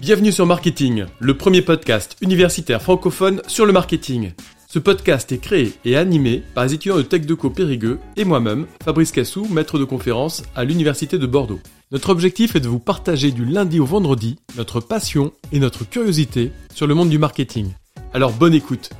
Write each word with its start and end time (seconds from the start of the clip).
Bienvenue 0.00 0.30
sur 0.30 0.46
Marketing, 0.46 1.06
le 1.18 1.36
premier 1.36 1.62
podcast 1.62 2.16
universitaire 2.20 2.80
francophone 2.80 3.42
sur 3.48 3.66
le 3.66 3.72
marketing. 3.72 4.32
Ce 4.68 4.78
podcast 4.78 5.32
est 5.32 5.38
créé 5.38 5.72
et 5.84 5.96
animé 5.96 6.42
par 6.54 6.64
les 6.64 6.74
étudiants 6.74 6.96
de 6.96 7.02
TechDeco 7.02 7.50
Périgueux 7.50 7.98
et 8.16 8.24
moi-même, 8.24 8.66
Fabrice 8.84 9.10
Cassou, 9.10 9.46
maître 9.50 9.78
de 9.78 9.84
conférence 9.84 10.42
à 10.54 10.64
l'Université 10.64 11.18
de 11.18 11.26
Bordeaux. 11.26 11.60
Notre 11.92 12.10
objectif 12.10 12.56
est 12.56 12.60
de 12.60 12.68
vous 12.68 12.78
partager 12.78 13.30
du 13.32 13.44
lundi 13.44 13.80
au 13.80 13.84
vendredi 13.84 14.38
notre 14.56 14.80
passion 14.80 15.32
et 15.50 15.58
notre 15.58 15.88
curiosité 15.88 16.52
sur 16.74 16.86
le 16.86 16.94
monde 16.94 17.10
du 17.10 17.18
marketing. 17.18 17.72
Alors 18.12 18.32
bonne 18.32 18.54
écoute 18.54 18.90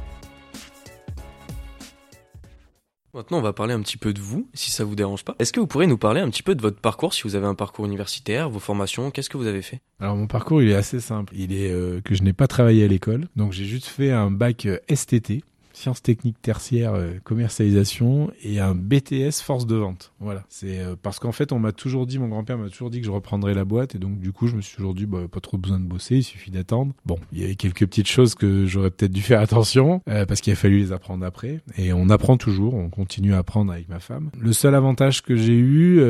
Maintenant, 3.17 3.39
on 3.39 3.43
va 3.43 3.55
parler 3.55 3.73
un 3.73 3.81
petit 3.81 3.97
peu 3.97 4.13
de 4.13 4.21
vous, 4.21 4.47
si 4.53 4.71
ça 4.71 4.85
vous 4.85 4.95
dérange 4.95 5.25
pas. 5.25 5.37
Est-ce 5.39 5.51
que 5.51 5.59
vous 5.59 5.67
pourriez 5.67 5.87
nous 5.87 5.97
parler 5.97 6.21
un 6.21 6.29
petit 6.29 6.43
peu 6.43 6.55
de 6.55 6.61
votre 6.61 6.79
parcours, 6.79 7.15
si 7.15 7.23
vous 7.23 7.35
avez 7.35 7.47
un 7.47 7.55
parcours 7.55 7.87
universitaire, 7.87 8.51
vos 8.51 8.59
formations, 8.59 9.11
qu'est-ce 9.11 9.31
que 9.31 9.39
vous 9.39 9.47
avez 9.47 9.63
fait? 9.63 9.81
Alors 10.01 10.17
mon 10.17 10.27
parcours, 10.27 10.61
il 10.61 10.69
est 10.69 10.75
assez 10.75 11.01
simple. 11.01 11.33
Il 11.35 11.55
est 11.55 11.71
euh, 11.71 12.03
que 12.03 12.15
je 12.15 12.23
n'ai 12.23 12.35
pas 12.35 12.47
travaillé 12.47 12.85
à 12.85 12.89
l'école, 12.89 13.29
donc 13.35 13.53
j'ai 13.53 13.65
juste 13.65 13.87
fait 13.87 14.11
un 14.11 14.31
bac 14.31 14.67
euh, 14.67 14.77
STT, 14.95 15.43
sciences 15.77 16.03
techniques 16.03 16.41
tertiaires, 16.41 16.95
euh, 16.95 17.13
commercialisation 17.23 18.31
et 18.43 18.61
un 18.61 18.75
BTS 18.75 19.43
force 19.43 19.67
de 19.67 19.77
vente. 19.77 20.13
Voilà, 20.21 20.45
c'est 20.49 20.81
euh, 20.81 20.97
parce 21.01 21.19
qu'en 21.19 21.33
fait 21.33 21.53
on 21.53 21.59
m'a 21.59 21.73
toujours 21.73 22.07
dit, 22.07 22.19
mon 22.19 22.29
grand-père 22.29 22.57
m'a 22.57 22.71
toujours 22.71 22.91
dit 22.91 23.01
que 23.01 23.07
je 23.07 23.11
reprendrais 23.11 23.53
la 23.53 23.65
boîte 23.65 23.95
et 23.95 23.99
donc 23.99 24.19
du 24.19 24.33
coup 24.33 24.47
je 24.47 24.57
me 24.57 24.63
suis 24.63 24.77
toujours 24.77 24.95
dit 24.95 25.05
bah, 25.05 25.29
pas 25.31 25.41
trop 25.41 25.59
besoin 25.59 25.79
de 25.79 25.85
bosser, 25.85 26.17
il 26.17 26.23
suffit 26.23 26.51
d'attendre. 26.51 26.95
Bon, 27.05 27.19
il 27.33 27.41
y 27.41 27.45
avait 27.45 27.57
quelques 27.57 27.87
petites 27.87 28.09
choses 28.09 28.35
que 28.35 28.65
j'aurais 28.67 28.91
peut-être 28.91 29.13
dû 29.13 29.21
faire 29.21 29.41
attention 29.41 30.01
euh, 30.09 30.25
parce 30.25 30.41
qu'il 30.41 30.53
a 30.53 30.57
fallu 30.57 30.79
les 30.79 30.93
apprendre 30.93 31.27
après 31.27 31.61
et 31.77 31.93
on 31.93 32.09
apprend 32.09 32.39
toujours, 32.39 32.75
on 32.75 32.89
continue 32.89 33.35
à 33.35 33.39
apprendre 33.39 33.71
avec 33.71 33.89
ma 33.91 34.01
femme. 34.01 34.31
Le 34.39 34.53
seul 34.55 34.75
avantage 34.75 35.23
que 35.23 35.37
j'ai 35.37 35.57
eu 35.57 36.01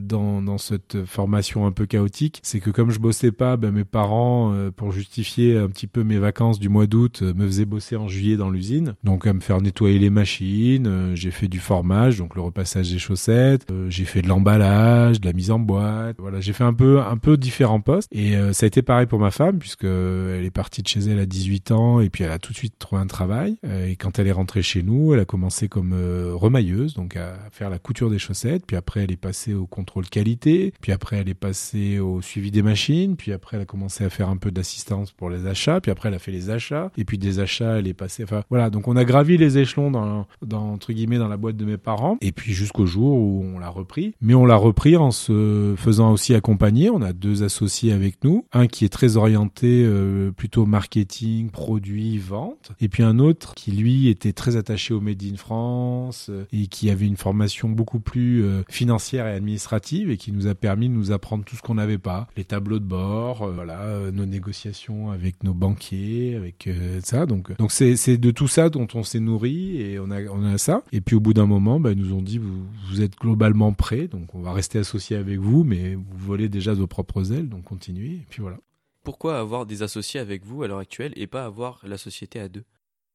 dans, 0.00 0.42
dans 0.42 0.58
cette 0.58 1.04
formation 1.06 1.66
un 1.66 1.72
peu 1.72 1.86
chaotique, 1.86 2.40
c'est 2.42 2.60
que 2.60 2.70
comme 2.70 2.90
je 2.90 2.98
bossais 2.98 3.32
pas, 3.32 3.56
ben, 3.56 3.70
mes 3.70 3.84
parents 3.84 4.54
pour 4.76 4.92
justifier 4.92 5.56
un 5.56 5.68
petit 5.68 5.86
peu 5.86 6.04
mes 6.04 6.18
vacances 6.18 6.58
du 6.58 6.68
mois 6.68 6.86
d'août 6.86 7.22
me 7.22 7.46
faisaient 7.46 7.64
bosser 7.64 7.96
en 7.96 8.08
juillet 8.08 8.36
dans 8.36 8.50
l'usine. 8.50 8.94
Donc 9.14 9.28
à 9.28 9.32
me 9.32 9.38
faire 9.38 9.60
nettoyer 9.60 10.00
les 10.00 10.10
machines, 10.10 10.88
euh, 10.88 11.14
j'ai 11.14 11.30
fait 11.30 11.46
du 11.46 11.60
formage, 11.60 12.18
donc 12.18 12.34
le 12.34 12.40
repassage 12.40 12.90
des 12.90 12.98
chaussettes, 12.98 13.64
euh, 13.70 13.88
j'ai 13.88 14.06
fait 14.06 14.22
de 14.22 14.28
l'emballage, 14.28 15.20
de 15.20 15.26
la 15.26 15.32
mise 15.32 15.52
en 15.52 15.60
boîte. 15.60 16.16
Voilà, 16.18 16.40
j'ai 16.40 16.52
fait 16.52 16.64
un 16.64 16.74
peu 16.74 17.00
un 17.00 17.16
peu 17.16 17.36
différents 17.36 17.80
postes. 17.80 18.08
Et 18.10 18.34
euh, 18.34 18.52
ça 18.52 18.66
a 18.66 18.66
été 18.66 18.82
pareil 18.82 19.06
pour 19.06 19.20
ma 19.20 19.30
femme 19.30 19.60
puisque 19.60 19.84
elle 19.84 20.44
est 20.44 20.50
partie 20.50 20.82
de 20.82 20.88
chez 20.88 20.98
elle 20.98 21.20
à 21.20 21.26
18 21.26 21.70
ans 21.70 22.00
et 22.00 22.10
puis 22.10 22.24
elle 22.24 22.32
a 22.32 22.40
tout 22.40 22.52
de 22.52 22.56
suite 22.56 22.74
trouvé 22.80 23.00
un 23.00 23.06
travail. 23.06 23.56
Et 23.86 23.94
quand 23.94 24.18
elle 24.18 24.26
est 24.26 24.32
rentrée 24.32 24.62
chez 24.62 24.82
nous, 24.82 25.14
elle 25.14 25.20
a 25.20 25.24
commencé 25.24 25.68
comme 25.68 25.94
remailleuse, 26.32 26.94
donc 26.94 27.16
à 27.16 27.38
faire 27.52 27.70
la 27.70 27.78
couture 27.78 28.10
des 28.10 28.18
chaussettes, 28.18 28.66
puis 28.66 28.76
après 28.76 29.04
elle 29.04 29.12
est 29.12 29.16
passée 29.16 29.54
au 29.54 29.66
contrôle 29.66 30.06
qualité, 30.06 30.74
puis 30.80 30.90
après 30.90 31.18
elle 31.18 31.28
est 31.28 31.34
passée 31.34 32.00
au 32.00 32.20
suivi 32.20 32.50
des 32.50 32.62
machines, 32.62 33.14
puis 33.14 33.32
après 33.32 33.58
elle 33.58 33.62
a 33.62 33.66
commencé 33.66 34.02
à 34.02 34.10
faire 34.10 34.28
un 34.28 34.38
peu 34.38 34.50
d'assistance 34.50 35.12
pour 35.12 35.30
les 35.30 35.46
achats, 35.46 35.80
puis 35.80 35.92
après 35.92 36.08
elle 36.08 36.16
a 36.16 36.18
fait 36.18 36.32
les 36.32 36.50
achats. 36.50 36.90
Et 36.98 37.04
puis 37.04 37.16
des 37.16 37.38
achats 37.38 37.78
elle 37.78 37.86
est 37.86 37.94
passée 37.94 38.24
enfin 38.24 38.42
voilà, 38.50 38.70
donc 38.70 38.88
on 38.88 38.96
a 38.96 39.03
gravi 39.04 39.36
les 39.36 39.58
échelons 39.58 39.90
dans, 39.90 40.26
dans, 40.42 40.72
entre 40.72 40.92
guillemets 40.92 41.18
dans 41.18 41.28
la 41.28 41.36
boîte 41.36 41.56
de 41.56 41.64
mes 41.64 41.76
parents 41.76 42.16
et 42.20 42.32
puis 42.32 42.52
jusqu'au 42.52 42.86
jour 42.86 43.16
où 43.16 43.44
on 43.54 43.58
l'a 43.58 43.68
repris. 43.68 44.14
Mais 44.20 44.34
on 44.34 44.46
l'a 44.46 44.56
repris 44.56 44.96
en 44.96 45.10
se 45.10 45.74
faisant 45.76 46.12
aussi 46.12 46.34
accompagner. 46.34 46.90
On 46.90 47.02
a 47.02 47.12
deux 47.12 47.42
associés 47.42 47.92
avec 47.92 48.22
nous, 48.24 48.46
un 48.52 48.66
qui 48.66 48.84
est 48.84 48.88
très 48.88 49.16
orienté 49.16 49.84
euh, 49.84 50.30
plutôt 50.30 50.66
marketing, 50.66 51.50
produit, 51.50 52.18
vente, 52.18 52.72
et 52.80 52.88
puis 52.88 53.02
un 53.02 53.18
autre 53.18 53.54
qui 53.54 53.72
lui 53.72 54.08
était 54.08 54.32
très 54.32 54.56
attaché 54.56 54.94
au 54.94 55.00
Made 55.00 55.22
in 55.22 55.36
France 55.36 56.28
euh, 56.30 56.44
et 56.52 56.66
qui 56.66 56.90
avait 56.90 57.06
une 57.06 57.16
formation 57.16 57.68
beaucoup 57.68 58.00
plus 58.00 58.44
euh, 58.44 58.62
financière 58.68 59.26
et 59.26 59.32
administrative 59.32 60.10
et 60.10 60.16
qui 60.16 60.32
nous 60.32 60.46
a 60.46 60.54
permis 60.54 60.88
de 60.88 60.94
nous 60.94 61.12
apprendre 61.12 61.44
tout 61.44 61.56
ce 61.56 61.62
qu'on 61.62 61.74
n'avait 61.74 61.98
pas, 61.98 62.28
les 62.36 62.44
tableaux 62.44 62.78
de 62.78 62.84
bord, 62.84 63.50
voilà, 63.52 64.10
nos 64.12 64.26
négociations 64.26 65.10
avec 65.10 65.42
nos 65.42 65.54
banquiers, 65.54 66.34
avec 66.36 66.68
ça. 67.02 67.26
Donc 67.26 67.56
donc 67.56 67.72
c'est 67.72 67.96
c'est 67.96 68.16
de 68.16 68.30
tout 68.30 68.48
ça 68.48 68.68
dont 68.68 68.86
on 68.96 69.04
s'est 69.04 69.20
nourri 69.20 69.80
et 69.80 69.98
on 69.98 70.10
a, 70.10 70.58
ça. 70.58 70.82
Et 70.92 71.00
puis 71.00 71.16
au 71.16 71.20
bout 71.20 71.34
d'un 71.34 71.46
moment, 71.46 71.80
bah, 71.80 71.92
ils 71.92 71.98
nous 71.98 72.14
ont 72.14 72.22
dit 72.22 72.38
vous, 72.38 72.64
vous 72.88 73.02
êtes 73.02 73.16
globalement 73.16 73.72
prêts, 73.72 74.08
donc 74.08 74.34
on 74.34 74.40
va 74.40 74.52
rester 74.52 74.78
associés 74.78 75.16
avec 75.16 75.38
vous, 75.38 75.64
mais 75.64 75.94
vous 75.94 76.18
volez 76.18 76.48
déjà 76.48 76.74
vos 76.74 76.86
propres 76.86 77.32
ailes, 77.32 77.48
donc 77.48 77.64
continuez. 77.64 78.12
Et 78.12 78.26
puis 78.28 78.42
voilà. 78.42 78.58
Pourquoi 79.02 79.38
avoir 79.38 79.66
des 79.66 79.82
associés 79.82 80.20
avec 80.20 80.44
vous 80.44 80.62
à 80.62 80.68
l'heure 80.68 80.78
actuelle 80.78 81.12
et 81.16 81.26
pas 81.26 81.44
avoir 81.44 81.80
la 81.84 81.98
société 81.98 82.40
à 82.40 82.48
deux? 82.48 82.64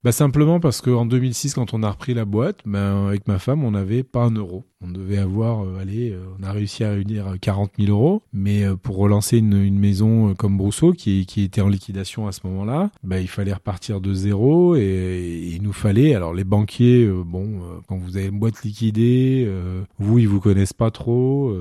Bah 0.04 0.14
simplement 0.14 0.62
parce 0.62 0.80
qu'en 0.80 1.06
2006, 1.06 1.56
quand 1.56 1.74
on 1.74 1.84
a 1.84 1.92
repris 1.92 2.14
la 2.14 2.24
boîte, 2.24 2.62
ben 2.66 3.08
avec 3.08 3.28
ma 3.28 3.38
femme, 3.38 3.66
on 3.66 3.72
n'avait 3.72 4.04
pas 4.04 4.24
un 4.24 4.32
euro. 4.32 4.64
On 4.82 4.90
devait 4.90 5.18
avoir, 5.18 5.66
euh, 5.66 5.80
allez, 5.82 6.12
euh, 6.12 6.24
on 6.40 6.44
a 6.44 6.54
réussi 6.54 6.86
à 6.86 6.92
réunir 6.92 7.36
40 7.42 7.72
000 7.78 7.92
euros, 7.92 8.22
mais 8.32 8.64
euh, 8.64 8.78
pour 8.78 8.96
relancer 8.96 9.40
une, 9.40 9.62
une 9.62 9.78
maison 9.78 10.34
comme 10.36 10.58
Brousseau, 10.58 10.94
qui, 10.94 11.26
qui 11.26 11.44
était 11.44 11.60
en 11.60 11.68
liquidation 11.68 12.28
à 12.28 12.32
ce 12.32 12.48
moment-là, 12.48 12.92
bah, 13.04 13.20
il 13.20 13.28
fallait 13.28 13.52
repartir 13.52 14.00
de 14.00 14.14
zéro 14.14 14.78
et, 14.78 15.50
il 15.52 15.62
nous 15.64 15.74
fallait. 15.74 16.16
Alors 16.16 16.34
les 16.34 16.46
banquiers, 16.46 17.06
bon, 17.26 17.60
quand 17.90 17.98
vous 17.98 18.16
avez 18.16 18.28
une 18.28 18.40
boîte 18.40 18.64
liquidée, 18.64 19.52
vous 19.98 20.20
ils 20.20 20.30
vous 20.30 20.40
connaissent 20.40 20.72
pas 20.72 20.92
trop, 20.92 21.54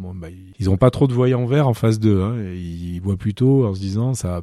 bon, 0.00 0.14
bah, 0.16 0.28
ils 0.58 0.68
ont 0.68 0.76
pas 0.76 0.90
trop 0.90 1.06
de 1.06 1.12
voyants 1.12 1.46
verts 1.46 1.68
en 1.68 1.74
face 1.74 2.00
d'eux. 2.00 2.22
Hein, 2.22 2.42
ils 2.54 2.98
voient 3.00 3.16
plutôt 3.16 3.66
en 3.66 3.74
se 3.74 3.80
disant 3.80 4.14
ça 4.14 4.42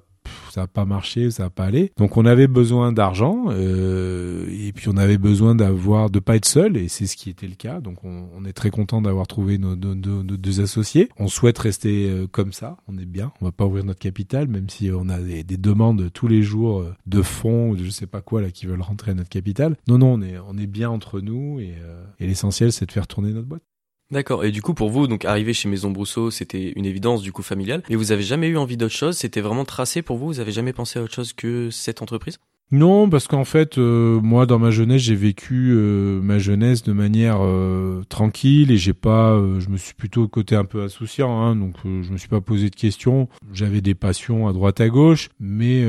ça 0.52 0.62
n'a 0.62 0.68
pas 0.68 0.86
marché, 0.86 1.31
ça 1.31 1.44
n'a 1.44 1.50
pas 1.50 1.66
allé. 1.66 1.92
Donc 1.97 2.18
on 2.18 2.25
avait 2.25 2.47
besoin 2.47 2.92
d'argent 2.92 3.46
euh, 3.50 4.47
et 4.50 4.72
puis 4.74 4.90
on 4.90 4.97
avait 4.97 5.18
besoin 5.18 5.56
d'avoir 5.56 6.09
de 6.09 6.19
pas 6.19 6.36
être 6.36 6.46
seul 6.46 6.78
et 6.78 6.88
c'est 6.88 7.08
ce 7.08 7.16
qui 7.16 7.30
était 7.30 7.47
le 7.47 7.56
cas. 7.56 7.80
Donc 7.80 8.03
on, 8.03 8.44
est 8.46 8.53
très 8.53 8.72
content 8.72 9.02
d'avoir 9.02 9.28
trouvé 9.28 9.58
nos, 9.59 9.75
deux 9.75 10.62
associés. 10.62 11.09
On 11.18 11.28
souhaite 11.28 11.59
rester 11.59 12.09
euh, 12.09 12.28
comme 12.28 12.53
ça, 12.53 12.78
on 12.88 12.97
est 12.97 13.06
bien. 13.06 13.31
On 13.40 13.46
va 13.46 13.52
pas 13.52 13.66
ouvrir 13.66 13.86
notre 13.86 14.00
capital 14.00 14.47
même 14.47 14.69
si 14.69 14.90
on 14.92 15.09
a 15.09 15.19
des, 15.19 15.44
des 15.44 15.58
demandes 15.58 16.12
tous 16.12 16.28
les 16.28 16.42
jours 16.42 16.80
euh, 16.80 16.96
de 17.06 17.22
fonds 17.22 17.69
ou 17.69 17.75
de 17.75 17.84
je 17.84 17.90
sais 17.90 18.08
pas 18.08 18.22
quoi 18.22 18.42
là 18.42 18.52
qui 18.52 18.66
veulent 18.66 18.81
rentrer 18.81 19.12
à 19.12 19.13
notre 19.13 19.30
capital. 19.30 19.78
Non 19.88 19.98
non, 19.98 20.13
on 20.13 20.22
est 20.22 20.38
on 20.40 20.58
est 20.58 20.68
bien 20.68 20.90
entre 20.90 21.22
nous 21.22 21.59
et, 21.59 21.75
euh, 21.84 22.03
et 22.19 22.28
l'essentiel 22.28 22.72
c'est 22.72 22.86
de 22.86 22.92
faire 22.92 23.08
tourner 23.08 23.31
notre 23.31 23.48
boîte. 23.48 23.63
D'accord. 24.11 24.44
Et 24.44 24.51
du 24.51 24.61
coup, 24.61 24.73
pour 24.73 24.89
vous, 24.89 25.07
donc 25.07 25.23
arriver 25.23 25.53
chez 25.53 25.69
Maison 25.69 25.89
Brousseau, 25.89 26.31
c'était 26.31 26.73
une 26.75 26.85
évidence 26.85 27.22
du 27.22 27.31
coup 27.31 27.44
familiale. 27.44 27.81
Mais 27.89 27.95
vous 27.95 28.11
avez 28.11 28.23
jamais 28.23 28.47
eu 28.47 28.57
envie 28.57 28.75
d'autre 28.75 28.94
chose? 28.94 29.17
C'était 29.17 29.39
vraiment 29.41 29.63
tracé 29.63 30.01
pour 30.01 30.17
vous? 30.17 30.27
Vous 30.27 30.39
avez 30.41 30.51
jamais 30.51 30.73
pensé 30.73 30.99
à 30.99 31.01
autre 31.01 31.13
chose 31.13 31.31
que 31.33 31.69
cette 31.69 32.01
entreprise? 32.01 32.38
Non, 32.71 33.09
parce 33.09 33.27
qu'en 33.27 33.43
fait, 33.43 33.77
euh, 33.77 34.21
moi, 34.21 34.45
dans 34.45 34.57
ma 34.57 34.71
jeunesse, 34.71 35.01
j'ai 35.01 35.15
vécu 35.15 35.71
euh, 35.73 36.21
ma 36.21 36.39
jeunesse 36.39 36.83
de 36.83 36.93
manière 36.93 37.39
euh, 37.41 38.01
tranquille 38.07 38.71
et 38.71 38.77
j'ai 38.77 38.93
pas, 38.93 39.37
je 39.59 39.67
me 39.67 39.75
suis 39.75 39.93
plutôt 39.93 40.29
côté 40.29 40.55
un 40.55 40.63
peu 40.63 40.81
associant, 40.81 41.41
hein, 41.41 41.57
donc 41.57 41.75
je 41.83 42.09
me 42.09 42.17
suis 42.17 42.29
pas 42.29 42.39
posé 42.39 42.69
de 42.69 42.75
questions. 42.75 43.27
J'avais 43.51 43.81
des 43.81 43.93
passions 43.93 44.47
à 44.47 44.53
droite 44.53 44.79
à 44.79 44.87
gauche, 44.87 45.29
mais 45.39 45.85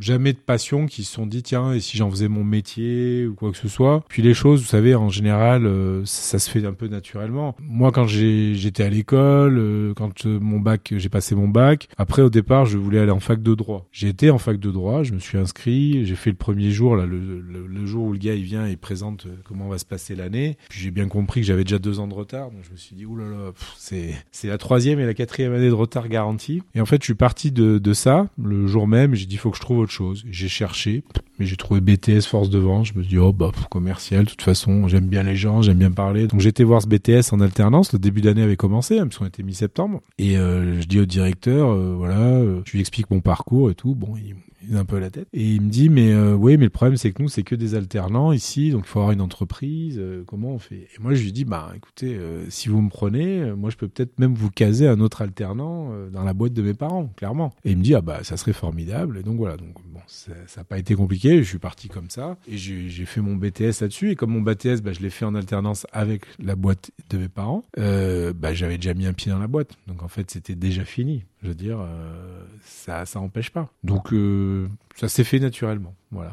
jamais 0.00 0.32
de 0.32 0.38
passions 0.38 0.86
qui 0.86 1.04
se 1.04 1.12
sont 1.12 1.26
dit 1.26 1.42
tiens, 1.42 1.72
et 1.72 1.80
si 1.80 1.98
j'en 1.98 2.10
faisais 2.10 2.28
mon 2.28 2.44
métier 2.44 3.26
ou 3.26 3.34
quoi 3.34 3.50
que 3.50 3.58
ce 3.58 3.68
soit. 3.68 4.02
Puis 4.08 4.22
les 4.22 4.34
choses, 4.34 4.60
vous 4.60 4.68
savez, 4.68 4.94
en 4.94 5.10
général, 5.10 5.70
ça, 6.04 6.38
se 6.38 6.50
fait 6.50 6.64
un 6.64 6.72
peu 6.72 6.88
naturellement. 6.88 7.54
Moi, 7.60 7.92
quand 7.92 8.06
j'étais 8.06 8.82
à 8.82 8.88
l'école, 8.88 9.92
quand 9.96 10.24
mon 10.24 10.60
bac, 10.60 10.94
j'ai 10.96 11.08
passé 11.08 11.34
mon 11.34 11.48
bac. 11.48 11.88
Après, 11.98 12.22
au 12.22 12.30
départ, 12.30 12.64
je 12.64 12.78
voulais 12.78 13.00
aller 13.00 13.10
en 13.10 13.20
fac 13.20 13.42
de 13.42 13.54
droit. 13.54 13.86
J'ai 13.92 14.08
été 14.08 14.30
en 14.30 14.38
fac 14.38 14.58
de 14.58 14.70
droit, 14.70 15.02
je 15.02 15.12
me 15.12 15.18
suis 15.18 15.36
inscrit 15.38 16.13
j'ai 16.14 16.20
fait 16.20 16.30
le 16.30 16.36
premier 16.36 16.70
jour, 16.70 16.96
là, 16.96 17.06
le, 17.06 17.86
jour 17.86 18.06
où 18.06 18.12
le 18.12 18.18
gars 18.18 18.34
il 18.34 18.44
vient 18.44 18.66
et 18.66 18.76
présente 18.76 19.26
euh, 19.26 19.34
comment 19.44 19.68
va 19.68 19.78
se 19.78 19.84
passer 19.84 20.14
l'année. 20.14 20.56
Puis 20.68 20.80
j'ai 20.80 20.90
bien 20.90 21.08
compris 21.08 21.40
que 21.40 21.46
j'avais 21.46 21.64
déjà 21.64 21.78
deux 21.78 21.98
ans 21.98 22.06
de 22.06 22.14
retard, 22.14 22.50
donc 22.50 22.60
je 22.62 22.70
me 22.70 22.76
suis 22.76 22.96
dit 22.96 23.04
oulala, 23.04 23.52
c'est 23.76 24.14
c'est 24.30 24.48
la 24.48 24.58
troisième 24.58 25.00
et 25.00 25.06
la 25.06 25.12
quatrième 25.12 25.52
année 25.52 25.68
de 25.68 25.74
retard 25.74 26.08
garantie. 26.08 26.62
Et 26.74 26.80
en 26.80 26.86
fait, 26.86 27.02
je 27.02 27.04
suis 27.04 27.14
parti 27.14 27.50
de, 27.52 27.92
ça 27.92 28.28
le 28.42 28.66
jour 28.66 28.86
même. 28.86 29.14
J'ai 29.14 29.26
dit 29.26 29.36
faut 29.36 29.50
que 29.50 29.56
je 29.56 29.60
trouve 29.62 29.78
autre 29.78 29.92
chose. 29.92 30.24
J'ai 30.30 30.48
cherché, 30.48 31.04
mais 31.38 31.46
j'ai 31.46 31.56
trouvé 31.56 31.80
BTS 31.80 32.22
force 32.22 32.48
de 32.48 32.58
vente. 32.58 32.86
Je 32.86 32.94
me 32.94 33.02
suis 33.02 33.10
dit 33.10 33.18
oh 33.18 33.32
bah 33.32 33.50
commercial. 33.70 34.24
De 34.24 34.30
toute 34.30 34.42
façon, 34.42 34.88
j'aime 34.88 35.08
bien 35.08 35.24
les 35.24 35.36
gens, 35.36 35.62
j'aime 35.62 35.78
bien 35.78 35.90
parler. 35.92 36.26
Donc 36.26 36.40
j'étais 36.40 36.64
voir 36.64 36.80
ce 36.80 36.86
BTS 36.86 37.32
en 37.32 37.40
alternance. 37.40 37.92
Le 37.92 37.98
début 37.98 38.20
d'année 38.20 38.42
avait 38.42 38.56
commencé, 38.56 38.98
hein, 38.98 39.06
puisqu'on 39.06 39.26
était 39.26 39.42
mi-septembre. 39.42 40.00
Et 40.18 40.38
euh, 40.38 40.80
je 40.80 40.86
dis 40.86 41.00
au 41.00 41.06
directeur, 41.06 41.70
euh, 41.70 41.94
voilà, 41.96 42.40
je 42.64 42.72
lui 42.72 42.80
explique 42.80 43.10
mon 43.10 43.20
parcours 43.20 43.70
et 43.70 43.74
tout. 43.74 43.94
Bon, 43.94 44.14
il, 44.16 44.34
un 44.72 44.84
peu 44.84 44.98
la 44.98 45.10
tête. 45.10 45.28
Et 45.32 45.54
il 45.54 45.62
me 45.62 45.68
dit, 45.68 45.88
mais 45.88 46.12
euh, 46.12 46.34
oui, 46.34 46.56
mais 46.56 46.64
le 46.64 46.70
problème, 46.70 46.96
c'est 46.96 47.12
que 47.12 47.22
nous, 47.22 47.28
c'est 47.28 47.42
que 47.42 47.54
des 47.54 47.74
alternants 47.74 48.32
ici, 48.32 48.70
donc 48.70 48.84
il 48.86 48.88
faut 48.88 49.00
avoir 49.00 49.12
une 49.12 49.20
entreprise. 49.20 49.96
Euh, 49.98 50.24
comment 50.26 50.52
on 50.52 50.58
fait? 50.58 50.88
Et 50.94 51.00
moi, 51.00 51.14
je 51.14 51.22
lui 51.22 51.32
dis, 51.32 51.44
bah, 51.44 51.72
écoutez, 51.76 52.14
euh, 52.14 52.44
si 52.50 52.68
vous 52.68 52.80
me 52.80 52.88
prenez, 52.88 53.52
moi, 53.52 53.70
je 53.70 53.76
peux 53.76 53.88
peut-être 53.88 54.18
même 54.18 54.34
vous 54.34 54.50
caser 54.50 54.88
un 54.88 55.00
autre 55.00 55.22
alternant 55.22 55.90
dans 56.12 56.24
la 56.24 56.34
boîte 56.34 56.52
de 56.52 56.62
mes 56.62 56.74
parents, 56.74 57.06
clairement. 57.16 57.52
Et 57.64 57.72
il 57.72 57.78
me 57.78 57.82
dit, 57.82 57.94
ah 57.94 58.00
bah, 58.00 58.20
ça 58.22 58.36
serait 58.36 58.52
formidable. 58.52 59.18
Et 59.18 59.22
donc 59.22 59.36
voilà, 59.36 59.56
donc 59.56 59.74
bon, 59.92 60.00
ça 60.06 60.32
n'a 60.56 60.64
pas 60.64 60.78
été 60.78 60.94
compliqué. 60.94 61.38
Je 61.38 61.48
suis 61.48 61.58
parti 61.58 61.88
comme 61.88 62.10
ça 62.10 62.36
et 62.48 62.56
j'ai 62.56 63.04
fait 63.04 63.20
mon 63.20 63.36
BTS 63.36 63.80
là-dessus. 63.80 64.10
Et 64.10 64.16
comme 64.16 64.30
mon 64.30 64.40
BTS, 64.40 64.82
bah, 64.82 64.92
je 64.92 65.00
l'ai 65.00 65.10
fait 65.10 65.24
en 65.24 65.34
alternance 65.34 65.86
avec 65.92 66.22
la 66.42 66.56
boîte 66.56 66.90
de 67.10 67.18
mes 67.18 67.28
parents, 67.28 67.64
bah, 67.76 68.54
j'avais 68.54 68.76
déjà 68.76 68.94
mis 68.94 69.06
un 69.06 69.12
pied 69.12 69.30
dans 69.30 69.38
la 69.38 69.48
boîte. 69.48 69.76
Donc 69.86 70.02
en 70.02 70.08
fait, 70.08 70.30
c'était 70.30 70.54
déjà 70.54 70.84
fini. 70.84 71.24
Je 71.44 71.48
veux 71.48 71.54
dire, 71.54 71.78
ça, 72.64 73.06
ça 73.06 73.20
empêche 73.20 73.50
pas. 73.50 73.68
Donc 73.84 74.12
ça 74.96 75.08
s'est 75.08 75.24
fait 75.24 75.38
naturellement. 75.38 75.94
Voilà. 76.10 76.32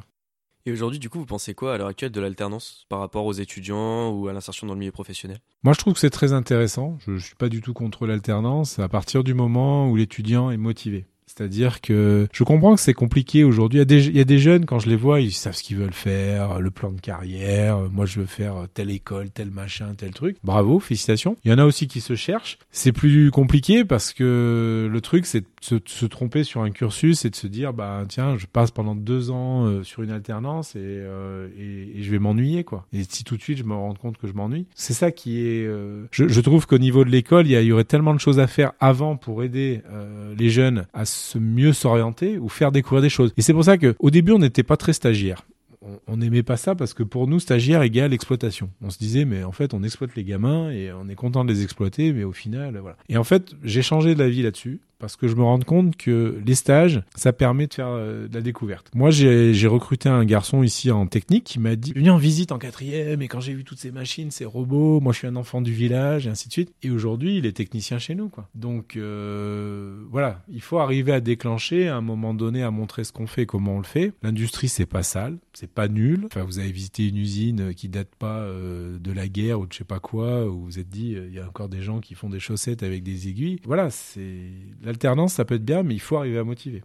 Et 0.66 0.72
aujourd'hui, 0.72 1.00
du 1.00 1.10
coup, 1.10 1.20
vous 1.20 1.26
pensez 1.26 1.56
quoi 1.56 1.74
à 1.74 1.78
l'heure 1.78 1.88
actuelle 1.88 2.12
de 2.12 2.22
l'alternance 2.22 2.86
par 2.88 3.00
rapport 3.00 3.26
aux 3.26 3.34
étudiants 3.34 4.12
ou 4.12 4.28
à 4.28 4.34
l'insertion 4.34 4.68
dans 4.68 4.74
le 4.74 4.80
milieu 4.80 4.92
professionnel? 4.92 5.40
Moi, 5.64 5.74
je 5.74 5.80
trouve 5.80 5.96
que 5.96 6.00
c'est 6.00 6.12
très 6.12 6.34
intéressant. 6.34 6.98
Je 7.06 7.12
ne 7.12 7.18
suis 7.18 7.36
pas 7.36 7.50
du 7.50 7.62
tout 7.62 7.74
contre 7.74 8.06
l'alternance 8.06 8.78
à 8.78 8.88
partir 8.88 9.24
du 9.24 9.34
moment 9.34 9.90
où 9.90 9.96
l'étudiant 9.96 10.52
est 10.52 10.58
motivé. 10.58 11.08
C'est-à-dire 11.36 11.82
que 11.82 12.28
je 12.34 12.44
comprends 12.44 12.76
que 12.76 12.82
c'est 12.82 12.94
compliqué 12.94 13.44
aujourd'hui. 13.44 13.82
Il, 13.82 14.18
y 14.18 14.20
a 14.20 14.26
des 14.26 14.40
jeunes, 14.40 14.66
quand 14.66 14.80
je 14.80 14.90
les 14.90 14.96
vois, 14.96 15.22
ils 15.22 15.32
savent 15.32 15.56
ce 15.56 15.64
qu'ils 15.64 15.78
veulent 15.78 15.94
faire, 15.94 16.60
le 16.60 16.72
plan 16.72 16.92
de 16.92 17.00
carrière. 17.00 17.78
Moi, 17.92 18.06
je 18.06 18.20
veux 18.20 18.26
faire 18.26 18.68
telle 18.74 18.92
école, 18.92 19.30
tel 19.30 19.50
machin, 19.50 19.94
tel 19.96 20.12
truc. 20.12 20.38
Bravo, 20.44 20.80
félicitations. 20.80 21.38
Il 21.44 21.52
y 21.52 21.54
en 21.54 21.58
a 21.58 21.66
aussi 21.66 21.88
qui 21.88 22.02
se 22.02 22.16
cherchent. 22.16 22.58
C'est 22.72 22.92
plus 22.92 23.32
compliqué 23.32 23.86
parce 23.86 24.14
que 24.14 24.90
le 24.92 25.02
truc, 25.02 25.26
c'est 25.26 25.42
de 25.42 25.82
se, 25.86 26.06
tromper 26.06 26.44
sur 26.44 26.62
un 26.62 26.72
cursus 26.72 27.26
et 27.26 27.30
de 27.30 27.36
se 27.36 27.48
dire, 27.48 27.74
bah 27.74 28.04
tiens, 28.08 28.38
je 28.38 28.46
passe 28.46 28.72
pendant 28.72 28.96
deux 28.96 29.30
ans 29.30 29.66
euh, 29.66 29.84
sur 29.84 30.02
une 30.02 30.12
alternance 30.12 30.76
et, 30.76 30.80
euh, 30.80 31.48
je 31.98 32.12
vais 32.12 32.20
m'ennuyer, 32.20 32.64
quoi. 32.64 32.86
Et 32.94 33.04
si 33.04 33.24
tout 33.24 33.38
de 33.38 33.42
suite 33.42 33.58
je 33.58 33.64
me 33.64 33.74
rends 33.74 33.94
compte 33.94 34.18
que 34.18 34.28
je 34.28 34.34
m'ennuie, 34.34 34.66
c'est 34.76 34.94
ça 34.94 35.12
qui 35.12 35.46
est. 35.46 35.66
Euh... 35.66 36.06
Je, 36.12 36.42
trouve 36.42 36.66
qu'au 36.66 36.80
niveau 36.80 37.06
de 37.06 37.10
l'école, 37.10 37.48
il 37.48 37.52
y, 37.52 37.66
y, 37.66 37.72
aurait 37.72 37.84
tellement 37.84 38.14
de 38.14 38.20
choses 38.20 38.40
à 38.40 38.48
faire 38.48 38.74
avant 38.80 39.16
pour 39.16 39.44
aider 39.44 39.82
euh, 39.92 40.34
les 40.38 40.50
jeunes 40.50 40.88
à 40.94 41.06
se 41.06 41.21
mieux 41.36 41.74
s'orienter 41.74 42.38
ou 42.38 42.50
faire 42.50 42.72
découvrir 42.72 43.02
des 43.02 43.10
choses. 43.10 43.34
Et 43.38 43.42
c'est 43.42 43.54
pour 43.54 43.64
ça 43.64 43.78
que 43.78 43.96
au 44.00 44.10
début, 44.10 44.32
on 44.32 44.40
n'était 44.40 44.64
pas 44.64 44.78
très 44.78 44.94
stagiaire. 44.94 45.46
On 46.08 46.18
n'aimait 46.18 46.44
pas 46.44 46.58
ça 46.58 46.76
parce 46.76 46.94
que 46.94 47.02
pour 47.02 47.28
nous, 47.28 47.40
stagiaire 47.40 47.82
égale 47.82 48.14
exploitation. 48.14 48.70
On 48.84 48.92
se 48.92 49.00
disait, 49.00 49.26
mais 49.26 49.44
en 49.44 49.52
fait, 49.52 49.74
on 49.74 49.82
exploite 49.82 50.16
les 50.16 50.24
gamins 50.24 50.70
et 50.70 50.92
on 50.92 51.10
est 51.10 51.16
content 51.16 51.44
de 51.44 51.52
les 51.52 51.64
exploiter, 51.64 52.14
mais 52.14 52.24
au 52.24 52.34
final, 52.34 52.78
voilà. 52.78 52.98
Et 53.10 53.18
en 53.18 53.24
fait, 53.24 53.56
j'ai 53.64 53.82
changé 53.82 54.14
de 54.14 54.24
vie 54.24 54.44
là-dessus 54.44 54.80
parce 55.02 55.16
que 55.16 55.28
je 55.28 55.36
me 55.36 55.44
rends 55.44 55.60
compte 55.60 55.98
que 55.98 56.40
les 56.46 56.56
stages, 56.56 57.02
ça 57.16 57.34
permet 57.34 57.68
de 57.68 57.74
faire 57.74 57.90
euh, 57.90 58.28
de 58.28 58.34
la 58.34 58.42
découverte. 58.42 58.92
Moi, 58.94 59.10
j'ai 59.10 59.68
recruté 59.68 60.08
un 60.08 60.24
garçon 60.24 60.64
ici 60.64 60.92
en 60.92 61.08
technique 61.08 61.44
qui 61.44 61.60
m'a 61.60 61.76
dit, 61.76 61.92
viens 61.96 62.14
en 62.14 62.18
visite 62.18 62.52
en 62.52 62.60
quatrième, 62.60 63.22
et 63.22 63.28
quand 63.28 63.40
j'ai 63.40 63.54
vu 63.54 63.64
toutes 63.64 63.80
ces 63.80 63.92
machines, 63.92 64.32
ces 64.32 64.46
robots, 64.46 65.00
moi 65.00 65.12
je 65.12 65.20
suis 65.20 65.28
un 65.28 65.36
enfant 65.36 65.62
du 65.62 65.74
village, 65.74 66.28
et 66.28 66.30
ainsi 66.30 66.48
de 66.48 66.54
suite. 66.54 66.74
Et 66.84 66.92
aujourd'hui, 66.92 67.38
il 67.38 67.46
est 67.46 67.52
technicien 67.52 67.98
chez 67.98 68.16
nous, 68.16 68.30
quoi. 68.30 68.48
Donc, 68.56 68.96
euh, 68.96 70.04
voilà, 70.10 70.44
il 70.52 70.62
faut 70.62 70.80
arriver 70.80 71.14
à 71.14 71.20
déclencher 71.20 71.88
à 71.88 71.96
un 71.96 72.02
moment 72.02 72.34
donné, 72.34 72.64
à 72.64 72.72
montrer 72.72 73.04
ce 73.04 73.12
qu'on 73.12 73.28
fait, 73.28 73.46
comment 73.46 73.76
on 73.76 73.80
le 73.80 73.84
fait. 73.84 74.14
L'industrie, 74.22 74.70
c'est 74.70 74.86
pas 74.86 75.04
sale, 75.04 75.38
c'est 75.54 75.72
pas 75.72 75.88
nul. 75.88 76.26
Enfin, 76.26 76.44
vous 76.44 76.60
avez 76.60 76.72
visité 76.72 77.08
une 77.08 77.18
usine 77.18 77.74
qui 77.74 77.90
date 77.90 78.14
pas 78.20 78.40
euh, 78.40 79.00
de 79.00 79.12
la 79.12 79.28
guerre 79.28 79.60
ou 79.60 79.66
de 79.66 79.74
je 79.74 79.80
sais 79.80 79.84
pas 79.84 80.00
quoi, 80.00 80.46
où 80.46 80.60
vous 80.60 80.66
vous 80.66 80.80
êtes 80.80 80.90
dit, 80.90 81.16
euh, 81.16 81.28
il 81.28 81.34
y 81.34 81.40
a 81.40 81.48
encore 81.48 81.70
des 81.70 81.82
gens 81.82 82.00
qui 82.00 82.14
font 82.14 82.30
des 82.30 82.40
chaussettes 82.40 82.84
avec 82.84 83.04
des 83.04 83.28
aiguilles. 83.28 83.60
Voilà, 83.66 83.90
c'est 83.90 84.52
l'alternance, 84.92 85.34
ça 85.34 85.46
peut 85.46 85.56
être 85.56 85.66
bien, 85.66 85.84
mais 85.84 85.94
il 85.94 86.00
faut 86.00 86.18
arriver 86.18 86.38
à 86.38 86.44
motiver. 86.44 86.84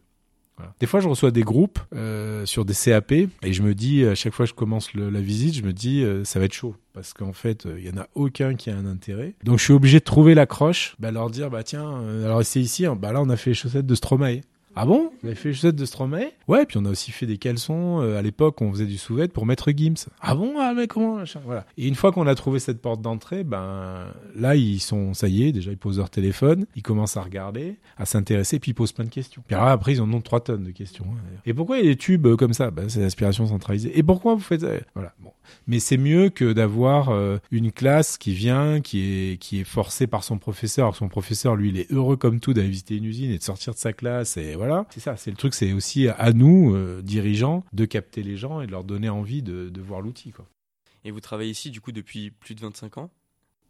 Des 0.80 0.86
fois, 0.86 1.00
je 1.00 1.08
reçois 1.08 1.30
des 1.30 1.42
groupes 1.42 1.78
euh, 1.94 2.46
sur 2.46 2.64
des 2.64 2.72
CAP 2.72 3.12
et 3.12 3.28
je 3.42 3.62
me 3.62 3.74
dis, 3.74 4.04
à 4.04 4.14
chaque 4.14 4.32
fois 4.32 4.46
que 4.46 4.50
je 4.50 4.54
commence 4.54 4.94
la 4.94 5.20
visite, 5.20 5.54
je 5.54 5.62
me 5.62 5.72
dis, 5.72 6.02
euh, 6.02 6.24
ça 6.24 6.38
va 6.38 6.46
être 6.46 6.54
chaud 6.54 6.74
parce 6.94 7.12
qu'en 7.12 7.34
fait, 7.34 7.68
il 7.76 7.86
y 7.86 7.90
en 7.90 8.00
a 8.00 8.08
aucun 8.14 8.54
qui 8.54 8.70
a 8.70 8.76
un 8.76 8.86
intérêt. 8.86 9.34
Donc, 9.44 9.58
je 9.58 9.64
suis 9.64 9.74
obligé 9.74 9.98
de 9.98 10.04
trouver 10.04 10.34
l'accroche, 10.34 10.96
bah, 10.98 11.10
leur 11.10 11.28
dire, 11.28 11.50
bah 11.50 11.62
tiens, 11.62 11.98
euh, 11.98 12.24
alors 12.24 12.42
c'est 12.42 12.60
ici, 12.60 12.86
hein, 12.86 12.96
bah 12.96 13.12
là, 13.12 13.20
on 13.20 13.28
a 13.28 13.36
fait 13.36 13.50
les 13.50 13.54
chaussettes 13.54 13.86
de 13.86 13.94
Stromae. 13.94 14.40
Ah 14.78 14.84
bon? 14.84 15.10
Vous 15.22 15.28
avez 15.28 15.34
fait 15.34 15.48
les 15.48 15.54
chaussettes 15.54 15.76
de 15.76 15.86
Stromae 15.86 16.32
Ouais, 16.48 16.66
puis 16.66 16.76
on 16.76 16.84
a 16.84 16.90
aussi 16.90 17.10
fait 17.10 17.24
des 17.24 17.38
caleçons. 17.38 18.02
Euh, 18.02 18.18
à 18.18 18.22
l'époque, 18.22 18.60
on 18.60 18.70
faisait 18.70 18.84
du 18.84 18.98
sous 18.98 19.16
pour 19.32 19.46
Maître 19.46 19.70
Gims. 19.74 19.94
Ah 20.20 20.34
bon? 20.34 20.54
Ah 20.58 20.74
mais 20.76 20.86
comment 20.86 21.18
Voilà. 21.46 21.64
Et 21.78 21.88
une 21.88 21.94
fois 21.94 22.12
qu'on 22.12 22.26
a 22.26 22.34
trouvé 22.34 22.58
cette 22.58 22.82
porte 22.82 23.00
d'entrée, 23.00 23.42
ben 23.42 24.08
là, 24.34 24.54
ils 24.54 24.80
sont, 24.80 25.14
ça 25.14 25.28
y 25.28 25.44
est, 25.44 25.52
déjà 25.52 25.70
ils 25.70 25.78
posent 25.78 25.96
leur 25.96 26.10
téléphone, 26.10 26.66
ils 26.76 26.82
commencent 26.82 27.16
à 27.16 27.22
regarder, 27.22 27.76
à 27.96 28.04
s'intéresser, 28.04 28.58
puis 28.58 28.72
ils 28.72 28.74
posent 28.74 28.92
plein 28.92 29.06
de 29.06 29.10
questions. 29.10 29.42
Puis 29.46 29.56
alors, 29.56 29.68
après, 29.68 29.94
ils 29.94 30.02
en 30.02 30.12
ont 30.12 30.20
trois 30.20 30.40
tonnes 30.40 30.64
de 30.64 30.72
questions. 30.72 31.06
hein. 31.08 31.38
Et 31.46 31.54
pourquoi 31.54 31.78
il 31.78 31.84
y 31.86 31.88
a 31.88 31.90
des 31.92 31.96
tubes 31.96 32.26
euh, 32.26 32.36
comme 32.36 32.52
ça? 32.52 32.70
Ben, 32.70 32.90
C'est 32.90 33.00
l'aspiration 33.00 33.46
centralisée. 33.46 33.98
Et 33.98 34.02
pourquoi 34.02 34.34
vous 34.34 34.40
faites 34.40 34.60
ça? 34.60 34.68
Voilà. 34.94 35.14
Bon. 35.20 35.30
Mais 35.66 35.78
c'est 35.78 35.96
mieux 35.96 36.28
que 36.28 36.52
d'avoir 36.52 37.08
euh, 37.10 37.38
une 37.50 37.72
classe 37.72 38.18
qui 38.18 38.32
vient, 38.34 38.80
qui 38.82 39.00
est, 39.32 39.36
qui 39.38 39.60
est 39.60 39.64
forcée 39.64 40.06
par 40.06 40.22
son 40.24 40.36
professeur. 40.38 40.84
Alors 40.86 40.92
que 40.92 40.98
son 40.98 41.08
professeur, 41.08 41.56
lui, 41.56 41.70
il 41.70 41.78
est 41.78 41.90
heureux 41.92 42.16
comme 42.16 42.40
tout 42.40 42.52
d'aller 42.52 42.68
visiter 42.68 42.96
une 42.96 43.04
usine 43.04 43.30
et 43.30 43.38
de 43.38 43.42
sortir 43.42 43.72
de 43.72 43.78
sa 43.78 43.92
classe. 43.94 44.36
Et 44.36 44.54
voilà. 44.56 44.65
C'est 44.90 45.00
ça. 45.00 45.16
C'est 45.16 45.30
le 45.30 45.36
truc. 45.36 45.54
C'est 45.54 45.72
aussi 45.72 46.08
à 46.08 46.32
nous, 46.32 46.74
euh, 46.74 47.02
dirigeants, 47.02 47.64
de 47.72 47.84
capter 47.84 48.22
les 48.22 48.36
gens 48.36 48.60
et 48.60 48.66
de 48.66 48.72
leur 48.72 48.84
donner 48.84 49.08
envie 49.08 49.42
de, 49.42 49.68
de 49.68 49.80
voir 49.80 50.00
l'outil. 50.00 50.32
Et 51.04 51.10
vous 51.10 51.20
travaillez 51.20 51.50
ici, 51.50 51.70
du 51.70 51.80
coup, 51.80 51.92
depuis 51.92 52.30
plus 52.30 52.54
de 52.54 52.60
25 52.60 52.98
ans? 52.98 53.10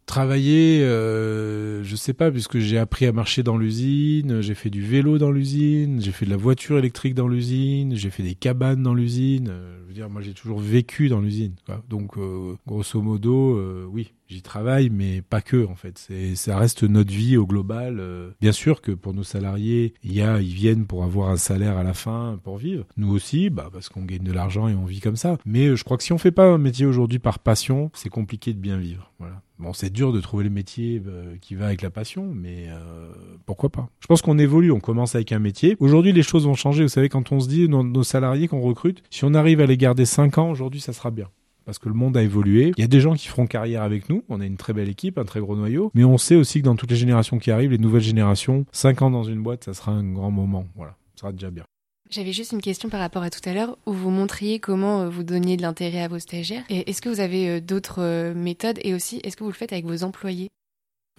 Travailler, 0.07 0.83
euh, 0.83 1.83
je 1.83 1.95
sais 1.97 2.13
pas, 2.13 2.31
puisque 2.31 2.59
j'ai 2.59 2.77
appris 2.77 3.05
à 3.05 3.11
marcher 3.11 3.43
dans 3.43 3.57
l'usine, 3.57 4.39
j'ai 4.39 4.55
fait 4.55 4.69
du 4.69 4.81
vélo 4.81 5.17
dans 5.17 5.31
l'usine, 5.31 6.01
j'ai 6.01 6.13
fait 6.13 6.25
de 6.25 6.31
la 6.31 6.37
voiture 6.37 6.79
électrique 6.79 7.13
dans 7.13 7.27
l'usine, 7.27 7.93
j'ai 7.93 8.09
fait 8.09 8.23
des 8.23 8.33
cabanes 8.33 8.81
dans 8.81 8.93
l'usine. 8.93 9.49
Euh, 9.51 9.77
je 9.83 9.87
veux 9.89 9.93
dire, 9.93 10.09
moi 10.09 10.21
j'ai 10.21 10.33
toujours 10.33 10.59
vécu 10.59 11.09
dans 11.09 11.19
l'usine. 11.19 11.55
Donc, 11.89 12.17
euh, 12.17 12.55
grosso 12.65 13.01
modo, 13.01 13.57
euh, 13.57 13.85
oui, 13.89 14.13
j'y 14.29 14.41
travaille, 14.41 14.89
mais 14.89 15.21
pas 15.21 15.41
que 15.41 15.65
en 15.65 15.75
fait. 15.75 15.97
C'est, 15.97 16.35
ça 16.35 16.57
reste 16.57 16.83
notre 16.83 17.11
vie 17.11 17.35
au 17.35 17.45
global. 17.45 17.97
Euh, 17.99 18.31
bien 18.39 18.53
sûr 18.53 18.81
que 18.81 18.93
pour 18.93 19.13
nos 19.13 19.23
salariés, 19.23 19.93
il 20.03 20.13
y 20.13 20.21
a, 20.21 20.39
ils 20.39 20.53
viennent 20.53 20.85
pour 20.85 21.03
avoir 21.03 21.29
un 21.29 21.37
salaire 21.37 21.77
à 21.77 21.83
la 21.83 21.93
fin 21.93 22.39
pour 22.43 22.57
vivre. 22.57 22.85
Nous 22.95 23.13
aussi, 23.13 23.49
bah 23.49 23.69
parce 23.73 23.89
qu'on 23.89 24.03
gagne 24.03 24.23
de 24.23 24.31
l'argent 24.33 24.69
et 24.69 24.73
on 24.73 24.85
vit 24.85 25.01
comme 25.01 25.15
ça. 25.17 25.37
Mais 25.45 25.75
je 25.75 25.83
crois 25.83 25.97
que 25.97 26.03
si 26.03 26.13
on 26.13 26.17
fait 26.17 26.31
pas 26.31 26.45
un 26.45 26.57
métier 26.57 26.85
aujourd'hui 26.85 27.19
par 27.19 27.39
passion, 27.39 27.91
c'est 27.93 28.09
compliqué 28.09 28.53
de 28.53 28.59
bien 28.59 28.77
vivre. 28.77 29.11
Voilà. 29.19 29.41
Bon, 29.59 29.73
c'est 29.73 29.91
dur 29.91 30.13
de 30.13 30.21
trouver 30.21 30.43
le 30.43 30.49
métier 30.51 31.01
euh, 31.07 31.35
qui 31.41 31.55
va 31.55 31.67
avec 31.67 31.81
la 31.81 31.89
passion, 31.89 32.31
mais 32.33 32.67
euh, 32.69 33.11
pourquoi 33.45 33.69
pas? 33.69 33.89
Je 33.99 34.07
pense 34.07 34.21
qu'on 34.21 34.37
évolue, 34.37 34.71
on 34.71 34.79
commence 34.79 35.15
avec 35.15 35.31
un 35.31 35.39
métier. 35.39 35.75
Aujourd'hui, 35.79 36.13
les 36.13 36.21
choses 36.21 36.45
vont 36.45 36.53
changer. 36.53 36.83
Vous 36.83 36.89
savez, 36.89 37.09
quand 37.09 37.31
on 37.31 37.39
se 37.39 37.47
dit 37.47 37.67
nos, 37.67 38.03
salariés 38.03 38.47
qu'on 38.47 38.61
recrute, 38.61 39.03
si 39.09 39.25
on 39.25 39.33
arrive 39.33 39.59
à 39.59 39.65
les 39.65 39.77
garder 39.77 40.05
5 40.05 40.37
ans, 40.37 40.51
aujourd'hui, 40.51 40.79
ça 40.79 40.93
sera 40.93 41.11
bien 41.11 41.27
parce 41.65 41.79
que 41.79 41.89
le 41.89 41.95
monde 41.95 42.15
a 42.15 42.23
évolué. 42.23 42.71
Il 42.77 42.81
y 42.81 42.85
a 42.85 42.87
des 42.87 43.01
gens 43.01 43.13
qui 43.13 43.27
feront 43.27 43.45
carrière 43.45 43.83
avec 43.83 44.07
nous. 44.07 44.23
On 44.29 44.39
a 44.39 44.45
une 44.45 44.55
très 44.55 44.71
belle 44.71 44.87
équipe, 44.87 45.17
un 45.17 45.25
très 45.25 45.41
gros 45.41 45.57
noyau. 45.57 45.91
Mais 45.95 46.05
on 46.05 46.17
sait 46.17 46.37
aussi 46.37 46.61
que 46.61 46.63
dans 46.63 46.77
toutes 46.77 46.91
les 46.91 46.95
générations 46.95 47.39
qui 47.39 47.51
arrivent, 47.51 47.71
les 47.71 47.77
nouvelles 47.77 47.99
générations, 47.99 48.65
5 48.71 49.01
ans 49.01 49.11
dans 49.11 49.23
une 49.23 49.43
boîte, 49.43 49.65
ça 49.65 49.73
sera 49.73 49.91
un 49.91 50.13
grand 50.13 50.31
moment. 50.31 50.65
Voilà, 50.77 50.95
ça 51.15 51.21
sera 51.21 51.31
déjà 51.33 51.51
bien. 51.51 51.65
J'avais 52.09 52.31
juste 52.31 52.53
une 52.53 52.61
question 52.61 52.89
par 52.89 52.99
rapport 52.99 53.23
à 53.23 53.29
tout 53.29 53.41
à 53.47 53.53
l'heure 53.53 53.77
où 53.85 53.91
vous 53.91 54.09
montriez 54.09 54.59
comment 54.59 55.09
vous 55.09 55.23
donniez 55.23 55.57
de 55.57 55.61
l'intérêt 55.61 56.03
à 56.03 56.07
vos 56.07 56.19
stagiaires. 56.19 56.63
Et 56.69 56.89
est-ce 56.89 57.01
que 57.01 57.09
vous 57.09 57.19
avez 57.19 57.59
d'autres 57.59 58.33
méthodes? 58.33 58.79
Et 58.83 58.93
aussi 58.93 59.19
est-ce 59.23 59.35
que 59.35 59.43
vous 59.43 59.49
le 59.49 59.55
faites 59.55 59.73
avec 59.73 59.85
vos 59.85 60.03
employés? 60.03 60.49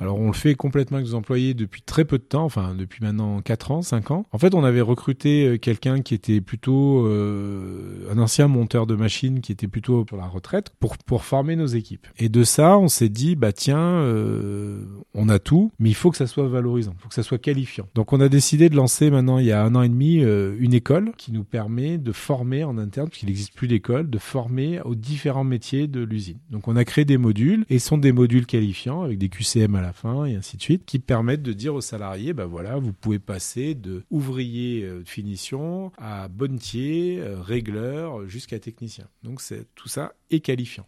Alors 0.01 0.19
on 0.19 0.29
le 0.29 0.33
fait 0.33 0.55
complètement 0.55 0.99
avec 0.99 1.09
nos 1.09 1.15
employés 1.15 1.55
depuis 1.55 1.83
très 1.83 2.05
peu 2.05 2.19
de 2.19 2.23
temps, 2.23 2.45
enfin 2.45 2.75
depuis 2.77 3.05
maintenant 3.05 3.41
4 3.41 3.71
ans, 3.73 3.83
5 3.83 4.11
ans. 4.11 4.27
En 4.33 4.39
fait, 4.39 4.55
on 4.55 4.65
avait 4.65 4.81
recruté 4.81 5.59
quelqu'un 5.61 6.03
qui 6.03 6.15
était 6.15 6.41
plutôt 6.41 7.07
euh, 7.07 8.09
un 8.11 8.19
ancien 8.19 8.49
monteur 8.49 8.87
de 8.87 8.95
machines 8.95 9.41
qui 9.41 9.53
était 9.53 9.67
plutôt 9.67 10.05
pour 10.05 10.19
la 10.19 10.27
retraite 10.27 10.71
pour 10.81 10.97
pour 10.99 11.25
former 11.25 11.57
nos 11.57 11.67
équipes. 11.67 12.07
Et 12.19 12.29
de 12.29 12.45
ça, 12.45 12.79
on 12.79 12.89
s'est 12.89 13.09
dit 13.09 13.37
bah 13.37 13.53
tiens, 13.53 13.79
euh, 13.79 14.85
on 15.15 15.29
a 15.29 15.39
tout, 15.39 15.73
mais 15.79 15.91
il 15.91 15.95
faut 15.95 16.11
que 16.11 16.17
ça 16.17 16.27
soit 16.27 16.49
valorisant, 16.49 16.95
il 16.97 17.03
faut 17.03 17.09
que 17.09 17.15
ça 17.15 17.23
soit 17.23 17.39
qualifiant. 17.39 17.89
Donc 17.95 18.13
on 18.13 18.21
a 18.21 18.29
décidé 18.29 18.69
de 18.69 18.77
lancer 18.77 19.11
maintenant 19.11 19.39
il 19.39 19.47
y 19.47 19.53
a 19.53 19.63
un 19.63 19.75
an 19.75 19.83
et 19.83 19.89
demi 19.89 20.21
euh, 20.23 20.57
une 20.59 20.75
école 20.75 21.13
qui 21.17 21.33
nous 21.33 21.45
permet 21.45 21.99
de 21.99 22.13
former 22.13 22.65
en 22.65 22.79
interne, 22.79 23.09
puisqu'il 23.09 23.27
n'existe 23.27 23.55
plus 23.55 23.69
d'école, 23.69 24.11
de 24.11 24.19
former 24.19 24.81
aux 24.83 24.95
différents 24.95 25.45
métiers 25.45 25.89
de 25.89 26.01
l'usine. 26.01 26.39
Donc 26.51 26.69
on 26.69 26.77
a 26.77 26.85
créé 26.85 27.05
des 27.05 27.19
modules 27.19 27.65
et 27.69 27.79
ce 27.79 27.89
sont 27.89 27.99
des 27.99 28.13
modules 28.13 28.47
qualifiants 28.47 29.03
avec 29.03 29.19
des 29.19 29.29
QCM 29.29 29.75
à 29.75 29.83
la 29.83 29.88
fin 29.93 30.25
et 30.25 30.37
ainsi 30.37 30.57
de 30.57 30.63
suite, 30.63 30.85
qui 30.85 30.99
permettent 30.99 31.43
de 31.43 31.53
dire 31.53 31.75
aux 31.75 31.81
salariés, 31.81 32.33
ben 32.33 32.47
voilà, 32.47 32.77
vous 32.77 32.93
pouvez 32.93 33.19
passer 33.19 33.75
de 33.75 34.05
ouvrier 34.11 34.83
de 34.83 35.05
finition 35.05 35.93
à 35.99 36.29
bonnetier, 36.29 37.23
régleur, 37.41 38.27
jusqu'à 38.29 38.59
technicien. 38.59 39.07
Donc 39.23 39.41
c'est 39.41 39.67
tout 39.75 39.89
ça 39.89 40.13
est 40.31 40.41
qualifiant. 40.41 40.87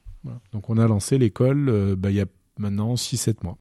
Donc 0.53 0.71
on 0.71 0.79
a 0.79 0.87
lancé 0.87 1.19
l'école 1.19 1.69
euh, 1.69 1.97
ben, 1.97 2.11
il 2.11 2.17
y 2.17 2.21
a 2.21 2.27
maintenant 2.59 2.95
6-7 2.95 3.37
mois. 3.43 3.57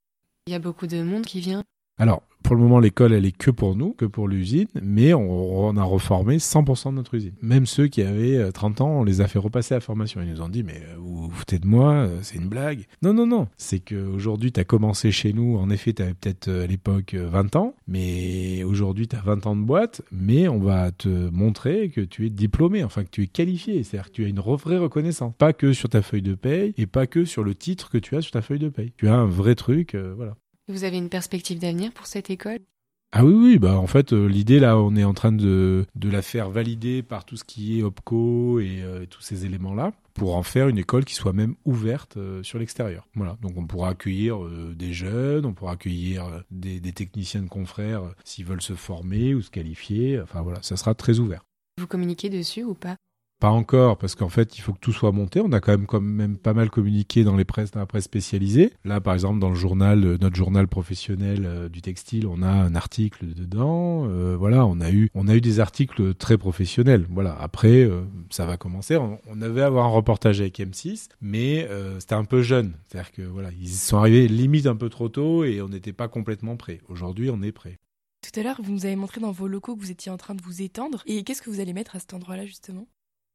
Il 0.48 0.52
y 0.52 0.56
a 0.56 0.60
beaucoup 0.60 0.88
de 0.88 1.02
monde 1.02 1.26
qui 1.26 1.40
vient 1.40 1.64
alors, 2.00 2.24
pour 2.44 2.56
le 2.56 2.62
moment, 2.62 2.80
l'école, 2.80 3.14
elle 3.14 3.26
est 3.26 3.38
que 3.38 3.52
pour 3.52 3.76
nous, 3.76 3.92
que 3.92 4.06
pour 4.06 4.28
l'usine, 4.28 4.68
mais 4.82 5.14
on, 5.14 5.76
a 5.76 5.84
reformé 5.84 6.38
100% 6.38 6.92
de 6.92 6.96
notre 6.96 7.14
usine. 7.14 7.34
Même 7.42 7.66
ceux 7.66 7.88
qui 7.88 8.02
avaient 8.02 8.52
30 8.52 8.82
ans, 8.82 8.90
on 9.02 9.04
les 9.04 9.22
a 9.22 9.28
fait 9.28 9.38
repasser 9.38 9.76
à 9.76 9.82
formation. 9.82 10.22
Ils 10.22 10.32
nous 10.32 10.42
ont 10.42 10.50
dit, 10.50 10.64
mais 10.64 10.82
vous 10.98 11.24
vous 11.24 11.32
foutez 11.32 11.60
de 11.60 11.68
moi, 11.68 12.08
c'est 12.22 12.38
une 12.38 12.48
blague. 12.48 12.88
Non, 13.02 13.14
non, 13.14 13.28
non. 13.28 13.48
C'est 13.58 13.80
qu'aujourd'hui, 13.80 14.52
tu 14.52 14.60
as 14.60 14.64
commencé 14.64 15.12
chez 15.12 15.34
nous, 15.34 15.58
en 15.58 15.70
effet, 15.70 15.94
tu 15.94 16.02
avais 16.02 16.14
peut-être 16.14 16.50
à 16.50 16.66
l'époque 16.66 17.14
20 17.14 17.56
ans, 17.58 17.76
mais 17.88 18.64
aujourd'hui, 18.64 19.08
tu 19.08 19.16
as 19.16 19.22
20 19.22 19.46
ans 19.46 19.56
de 19.56 19.64
boîte, 19.64 20.02
mais 20.12 20.48
on 20.48 20.60
va 20.60 20.92
te 20.92 21.30
montrer 21.30 21.90
que 21.90 22.02
tu 22.02 22.26
es 22.26 22.30
diplômé, 22.30 22.84
enfin 22.84 23.04
que 23.04 23.10
tu 23.10 23.24
es 23.24 23.28
qualifié. 23.28 23.84
C'est-à-dire 23.84 24.10
que 24.10 24.16
tu 24.16 24.26
as 24.26 24.30
une 24.30 24.40
vraie 24.40 24.78
reconnaissance. 24.78 25.34
Pas 25.38 25.54
que 25.54 25.74
sur 25.74 25.90
ta 25.90 26.02
feuille 26.02 26.22
de 26.22 26.36
paye 26.36 26.74
et 26.78 26.88
pas 26.88 27.06
que 27.06 27.26
sur 27.26 27.44
le 27.44 27.54
titre 27.54 27.92
que 27.92 27.98
tu 27.98 28.16
as 28.16 28.22
sur 28.22 28.32
ta 28.32 28.42
feuille 28.42 28.60
de 28.60 28.70
paye. 28.70 28.94
Tu 28.98 29.08
as 29.08 29.16
un 29.16 29.28
vrai 29.28 29.56
truc, 29.56 29.94
euh, 29.94 30.14
voilà. 30.16 30.36
Vous 30.70 30.84
avez 30.84 30.98
une 30.98 31.10
perspective 31.10 31.58
d'avenir 31.58 31.92
pour 31.92 32.06
cette 32.06 32.30
école? 32.30 32.60
Ah 33.12 33.26
oui, 33.26 33.34
oui, 33.34 33.58
bah 33.58 33.80
en 33.80 33.88
fait, 33.88 34.14
euh, 34.14 34.28
l'idée 34.28 34.60
là, 34.60 34.78
on 34.78 34.96
est 34.96 35.04
en 35.04 35.16
train 35.16 35.32
de, 35.32 35.88
de 35.96 36.10
la 36.12 36.22
faire 36.22 36.52
valider 36.52 37.02
par 37.02 37.26
tout 37.26 37.38
ce 37.38 37.44
qui 37.44 37.80
est 37.80 37.82
OPCO 37.82 38.60
et 38.60 38.84
euh, 38.84 39.08
tous 39.08 39.22
ces 39.24 39.48
éléments-là, 39.48 39.94
pour 40.14 40.36
en 40.36 40.44
faire 40.44 40.68
une 40.68 40.78
école 40.78 41.06
qui 41.06 41.16
soit 41.16 41.34
même 41.34 41.56
ouverte 41.66 42.18
euh, 42.18 42.44
sur 42.44 42.60
l'extérieur. 42.60 43.08
Voilà, 43.16 43.36
donc 43.42 43.54
on 43.58 43.66
pourra 43.66 43.90
accueillir 43.90 44.38
des 44.76 44.94
jeunes, 44.94 45.48
on 45.48 45.54
pourra 45.54 45.72
accueillir 45.72 46.44
des, 46.52 46.80
des, 46.80 46.94
techniciens 46.94 47.42
de 47.42 47.50
confrères 47.50 48.04
s'ils 48.24 48.46
veulent 48.46 48.62
se 48.62 48.76
former 48.76 49.34
ou 49.34 49.42
se 49.42 49.50
qualifier, 49.50 50.22
enfin 50.22 50.44
voilà, 50.44 50.62
ça 50.62 50.78
sera 50.78 50.94
très 50.94 51.18
ouvert. 51.18 51.44
Vous 51.80 51.88
communiquez 51.88 52.30
dessus 52.30 52.64
ou 52.64 52.76
pas? 52.76 52.96
Pas 53.40 53.50
encore, 53.50 53.98
parce 53.98 54.16
qu'en 54.16 54.28
fait, 54.28 54.58
il 54.58 54.62
faut 54.62 54.74
que 54.74 54.80
tout 54.80 54.92
soit 54.92 55.14
monté. 55.14 55.40
On 55.40 55.54
a 55.54 55.62
quand 55.62 55.72
même, 55.72 55.86
quand 55.86 56.02
même 56.02 56.38
pas 56.38 56.54
mal 56.54 56.70
communiqué 56.70 57.24
dans 57.24 57.38
les 57.38 57.46
presses, 57.46 57.72
dans 57.72 57.80
la 57.80 57.86
presse 57.86 58.04
spécialisée. 58.04 58.74
Là, 58.84 59.00
par 59.00 59.14
exemple, 59.14 59.40
dans 59.40 59.48
le 59.48 59.56
journal, 59.56 60.04
euh, 60.04 60.18
notre 60.20 60.36
journal 60.36 60.68
professionnel 60.68 61.46
euh, 61.46 61.70
du 61.70 61.82
textile, 61.82 62.28
on 62.28 62.42
a 62.42 62.50
un 62.50 62.76
article 62.76 63.34
dedans. 63.34 64.06
Euh, 64.10 64.36
voilà, 64.38 64.66
on 64.66 64.82
a 64.82 64.92
eu, 64.92 65.10
on 65.14 65.30
a 65.30 65.36
eu 65.36 65.42
des 65.42 65.62
articles 65.62 66.14
très 66.16 66.38
professionnels. 66.38 67.06
Voilà. 67.10 67.34
Après, 67.40 67.90
ça 68.30 68.46
va 68.46 68.58
commencer. 68.58 68.98
On, 68.98 69.42
avait 69.42 69.62
à 69.62 69.68
avoir 69.68 69.86
un 69.86 69.90
reportage 69.90 70.42
avec 70.42 70.60
M6, 70.60 71.08
mais 71.22 71.68
c'était 72.00 72.16
un 72.16 72.26
peu 72.26 72.42
jeune. 72.42 72.74
C'est-à-dire 72.88 73.12
que 73.14 73.22
voilà, 73.22 73.52
ils 73.58 73.70
sont 73.70 73.98
arrivés 73.98 74.28
limite 74.28 74.66
un 74.66 74.76
peu 74.76 74.90
trop 74.90 75.08
tôt 75.08 75.46
et 75.46 75.62
on 75.62 75.70
n'était 75.70 75.94
pas 75.94 76.10
complètement 76.10 76.58
prêt. 76.58 76.82
Aujourd'hui, 76.90 77.30
on 77.30 77.42
est 77.42 77.54
prêt. 77.54 77.78
Tout 78.22 78.38
à 78.38 78.44
l'heure, 78.44 78.62
vous 78.62 78.74
nous 78.74 78.86
avez 78.86 78.98
montré 78.98 79.22
dans 79.22 79.32
vos 79.32 79.48
locaux 79.48 79.76
que 79.76 79.82
vous 79.82 79.92
étiez 79.92 80.12
en 80.12 80.18
train 80.18 80.36
de 80.36 80.42
vous 80.42 80.62
étendre. 80.62 81.04
Et 81.06 81.24
qu'est-ce 81.24 81.42
que 81.42 81.50
vous 81.50 81.62
allez 81.62 81.74
mettre 81.74 81.96
à 81.96 82.00
cet 82.00 82.14
endroit-là, 82.14 82.46
justement? 82.46 82.86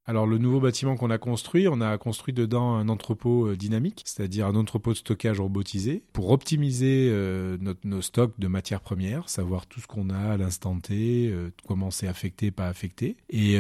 Alors 0.07 0.27
le 0.27 0.37
nouveau 0.37 0.61
bâtiment 0.61 0.97
qu'on 0.97 1.11
a 1.11 1.17
construit, 1.17 1.67
on 1.67 1.81
a 1.81 1.97
construit 1.97 2.35
dedans 2.35 2.75
un 2.75 2.91
entrepôt 2.91 3.49
euh, 3.49 3.57
dynamique, 3.57 4.03
c'est-à-dire 4.05 4.47
un 4.47 4.55
entrepôt 4.55 4.93
de 4.93 4.99
stockage 4.99 5.41
robotisé 5.41 6.03
pour 6.13 6.31
optimiser 6.31 7.09
euh, 7.11 7.57
notre, 7.61 7.81
nos 7.85 8.03
stocks 8.03 8.39
de 8.39 8.47
matières 8.47 8.83
premières, 8.83 9.31
savoir 9.31 9.67
tout 9.67 9.81
ce 9.81 9.87
qu'on 9.87 10.11
a 10.11 10.33
à 10.33 10.37
l'instant 10.37 10.79
T, 10.79 11.31
euh, 11.31 11.51
comment 11.67 11.91
c'est 11.91 12.07
affecté, 12.07 12.51
pas 12.51 12.69
affecté. 12.69 13.17
Et, 13.31 13.55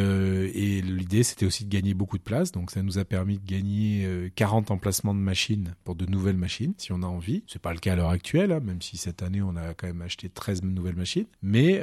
l'idée 0.82 1.22
c'était 1.22 1.46
aussi 1.46 1.64
de 1.64 1.70
gagner 1.70 1.94
beaucoup 1.94 2.18
de 2.18 2.22
place, 2.22 2.52
donc 2.52 2.70
ça 2.70 2.82
nous 2.82 2.98
a 2.98 3.04
permis 3.04 3.38
de 3.38 3.46
gagner 3.46 4.30
40 4.34 4.70
emplacements 4.70 5.14
de 5.14 5.20
machines 5.20 5.74
pour 5.84 5.94
de 5.94 6.06
nouvelles 6.06 6.36
machines, 6.36 6.74
si 6.78 6.92
on 6.92 7.02
a 7.02 7.06
envie. 7.06 7.42
C'est 7.46 7.60
pas 7.60 7.72
le 7.72 7.78
cas 7.78 7.92
à 7.92 7.96
l'heure 7.96 8.10
actuelle, 8.10 8.52
hein, 8.52 8.60
même 8.60 8.82
si 8.82 8.96
cette 8.96 9.22
année 9.22 9.40
on 9.42 9.56
a 9.56 9.74
quand 9.74 9.86
même 9.86 10.02
acheté 10.02 10.28
13 10.28 10.62
nouvelles 10.62 10.96
machines. 10.96 11.26
Mais 11.42 11.82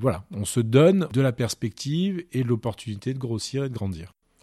voilà, 0.00 0.24
on 0.32 0.44
se 0.44 0.60
donne 0.60 1.08
de 1.12 1.20
la 1.20 1.32
perspective 1.32 2.24
et 2.32 2.42
l'opportunité 2.42 3.14
de 3.14 3.18
grossir 3.18 3.64
et 3.64 3.68
de 3.68 3.74
grandir. 3.74 3.95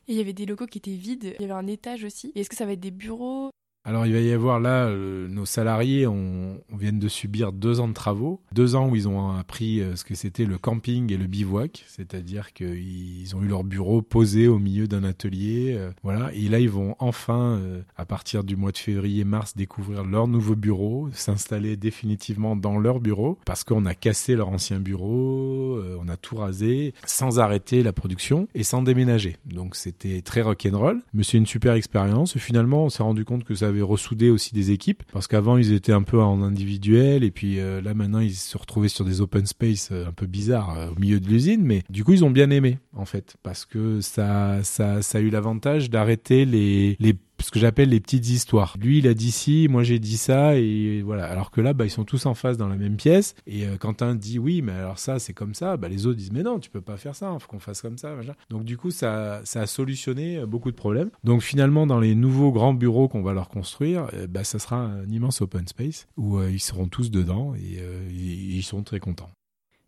Et 0.07 0.13
il 0.13 0.17
y 0.17 0.21
avait 0.21 0.33
des 0.33 0.45
locaux 0.45 0.67
qui 0.67 0.79
étaient 0.79 0.91
vides, 0.95 1.35
il 1.39 1.41
y 1.41 1.45
avait 1.45 1.53
un 1.53 1.67
étage 1.67 2.03
aussi. 2.03 2.31
Est-ce 2.35 2.49
que 2.49 2.55
ça 2.55 2.65
va 2.65 2.73
être 2.73 2.79
des 2.79 2.91
bureaux? 2.91 3.51
Alors 3.85 4.05
il 4.05 4.13
va 4.13 4.19
y 4.19 4.31
avoir 4.31 4.61
là, 4.61 4.87
euh, 4.87 5.27
nos 5.27 5.45
salariés 5.45 6.07
on, 6.07 6.57
on, 6.71 6.77
viennent 6.77 6.99
de 6.99 7.09
subir 7.09 7.51
deux 7.51 7.81
ans 7.81 7.89
de 7.89 7.93
travaux, 7.93 8.39
deux 8.53 8.75
ans 8.75 8.89
où 8.89 8.95
ils 8.95 9.09
ont 9.09 9.31
appris 9.31 9.81
euh, 9.81 9.97
ce 9.97 10.05
que 10.05 10.15
c'était 10.15 10.45
le 10.45 10.57
camping 10.57 11.11
et 11.11 11.17
le 11.17 11.25
bivouac, 11.25 11.83
c'est-à-dire 11.87 12.53
qu'ils 12.53 13.35
ont 13.35 13.41
eu 13.41 13.47
leur 13.47 13.65
bureau 13.65 14.01
posé 14.01 14.47
au 14.47 14.57
milieu 14.57 14.87
d'un 14.87 15.03
atelier, 15.03 15.75
euh, 15.77 15.91
voilà. 16.01 16.31
Et 16.33 16.47
là 16.47 16.59
ils 16.59 16.69
vont 16.69 16.95
enfin, 16.99 17.61
à 17.97 18.05
partir 18.05 18.45
du 18.45 18.55
mois 18.55 18.71
de 18.71 18.77
février-mars, 18.77 19.55
découvrir 19.55 20.05
leur 20.05 20.27
nouveau 20.27 20.55
bureau, 20.55 21.09
s'installer 21.11 21.75
définitivement 21.75 22.55
dans 22.55 22.77
leur 22.77 23.01
bureau, 23.01 23.37
parce 23.45 23.65
qu'on 23.65 23.85
a 23.85 23.95
cassé 23.95 24.35
leur 24.35 24.49
ancien 24.49 24.79
bureau, 24.79 25.81
on 25.99 26.07
a 26.07 26.15
tout 26.15 26.37
rasé, 26.37 26.93
sans 27.05 27.39
arrêter 27.39 27.83
la 27.83 27.91
production 27.91 28.47
et 28.55 28.63
sans 28.63 28.81
déménager. 28.81 29.35
Donc 29.45 29.75
c'était 29.75 30.21
très 30.21 30.41
rock'n'roll, 30.41 31.01
mais 31.13 31.23
c'est 31.23 31.37
une 31.37 31.45
super 31.45 31.73
expérience. 31.73 32.37
Finalement 32.37 32.85
on 32.85 32.89
s'est 32.89 33.03
rendu 33.03 33.25
compte 33.25 33.43
que 33.43 33.55
ça 33.55 33.72
avait 33.73 33.81
ressoudé 33.81 34.29
aussi 34.29 34.53
des 34.53 34.71
équipes. 34.71 35.03
Parce 35.11 35.27
qu'avant 35.27 35.57
ils 35.57 35.73
étaient 35.73 35.91
un 35.91 36.03
peu 36.03 36.21
en 36.21 36.41
individuel 36.41 37.23
et 37.23 37.31
puis 37.31 37.59
euh, 37.59 37.81
là 37.81 37.93
maintenant 37.93 38.19
ils 38.19 38.35
se 38.35 38.57
retrouvaient 38.57 38.87
sur 38.87 39.05
des 39.05 39.21
open 39.21 39.45
space 39.45 39.89
euh, 39.91 40.07
un 40.07 40.11
peu 40.11 40.25
bizarres 40.25 40.77
euh, 40.77 40.89
au 40.95 40.99
milieu 40.99 41.19
de 41.19 41.27
l'usine. 41.27 41.63
Mais 41.63 41.83
du 41.89 42.03
coup 42.03 42.13
ils 42.13 42.23
ont 42.23 42.31
bien 42.31 42.49
aimé 42.49 42.79
en 42.95 43.05
fait. 43.05 43.35
Parce 43.43 43.65
que 43.65 44.01
ça 44.01 44.63
ça 44.63 45.01
ça 45.01 45.17
a 45.17 45.21
eu 45.21 45.29
l'avantage 45.29 45.89
d'arrêter 45.89 46.45
les 46.45 46.95
les 46.99 47.15
ce 47.43 47.51
que 47.51 47.59
j'appelle 47.59 47.89
les 47.89 47.99
petites 47.99 48.29
histoires. 48.29 48.75
Lui, 48.79 48.99
il 48.99 49.07
a 49.07 49.13
dit 49.13 49.31
ci, 49.31 49.67
moi 49.69 49.83
j'ai 49.83 49.99
dit 49.99 50.17
ça, 50.17 50.55
et 50.55 51.01
voilà. 51.01 51.25
Alors 51.25 51.51
que 51.51 51.61
là, 51.61 51.73
bah, 51.73 51.85
ils 51.85 51.91
sont 51.91 52.05
tous 52.05 52.25
en 52.25 52.33
face 52.33 52.57
dans 52.57 52.67
la 52.67 52.75
même 52.75 52.95
pièce. 52.95 53.35
Et 53.45 53.65
euh, 53.65 53.77
quand 53.77 54.01
un 54.01 54.15
dit 54.15 54.39
oui, 54.39 54.61
mais 54.61 54.71
alors 54.71 54.99
ça, 54.99 55.19
c'est 55.19 55.33
comme 55.33 55.53
ça, 55.53 55.77
bah, 55.77 55.89
les 55.89 56.05
autres 56.05 56.17
disent 56.17 56.31
mais 56.31 56.43
non, 56.43 56.59
tu 56.59 56.69
peux 56.69 56.81
pas 56.81 56.97
faire 56.97 57.15
ça, 57.15 57.31
il 57.33 57.39
faut 57.39 57.47
qu'on 57.47 57.59
fasse 57.59 57.81
comme 57.81 57.97
ça. 57.97 58.15
Donc 58.49 58.63
du 58.63 58.77
coup, 58.77 58.91
ça, 58.91 59.41
ça 59.43 59.61
a 59.61 59.65
solutionné 59.67 60.37
euh, 60.37 60.45
beaucoup 60.45 60.71
de 60.71 60.75
problèmes. 60.75 61.09
Donc 61.23 61.41
finalement, 61.41 61.85
dans 61.85 61.99
les 61.99 62.15
nouveaux 62.15 62.51
grands 62.51 62.73
bureaux 62.73 63.07
qu'on 63.07 63.23
va 63.23 63.33
leur 63.33 63.49
construire, 63.49 64.07
euh, 64.13 64.27
bah, 64.27 64.43
ça 64.43 64.59
sera 64.59 64.77
un 64.77 65.07
immense 65.09 65.41
open 65.41 65.67
space 65.67 66.07
où 66.17 66.41
ils 66.41 66.59
seront 66.59 66.87
tous 66.87 67.11
dedans 67.11 67.53
et 67.55 67.79
ils 68.11 68.63
sont 68.63 68.83
très 68.83 68.99
contents. 68.99 69.29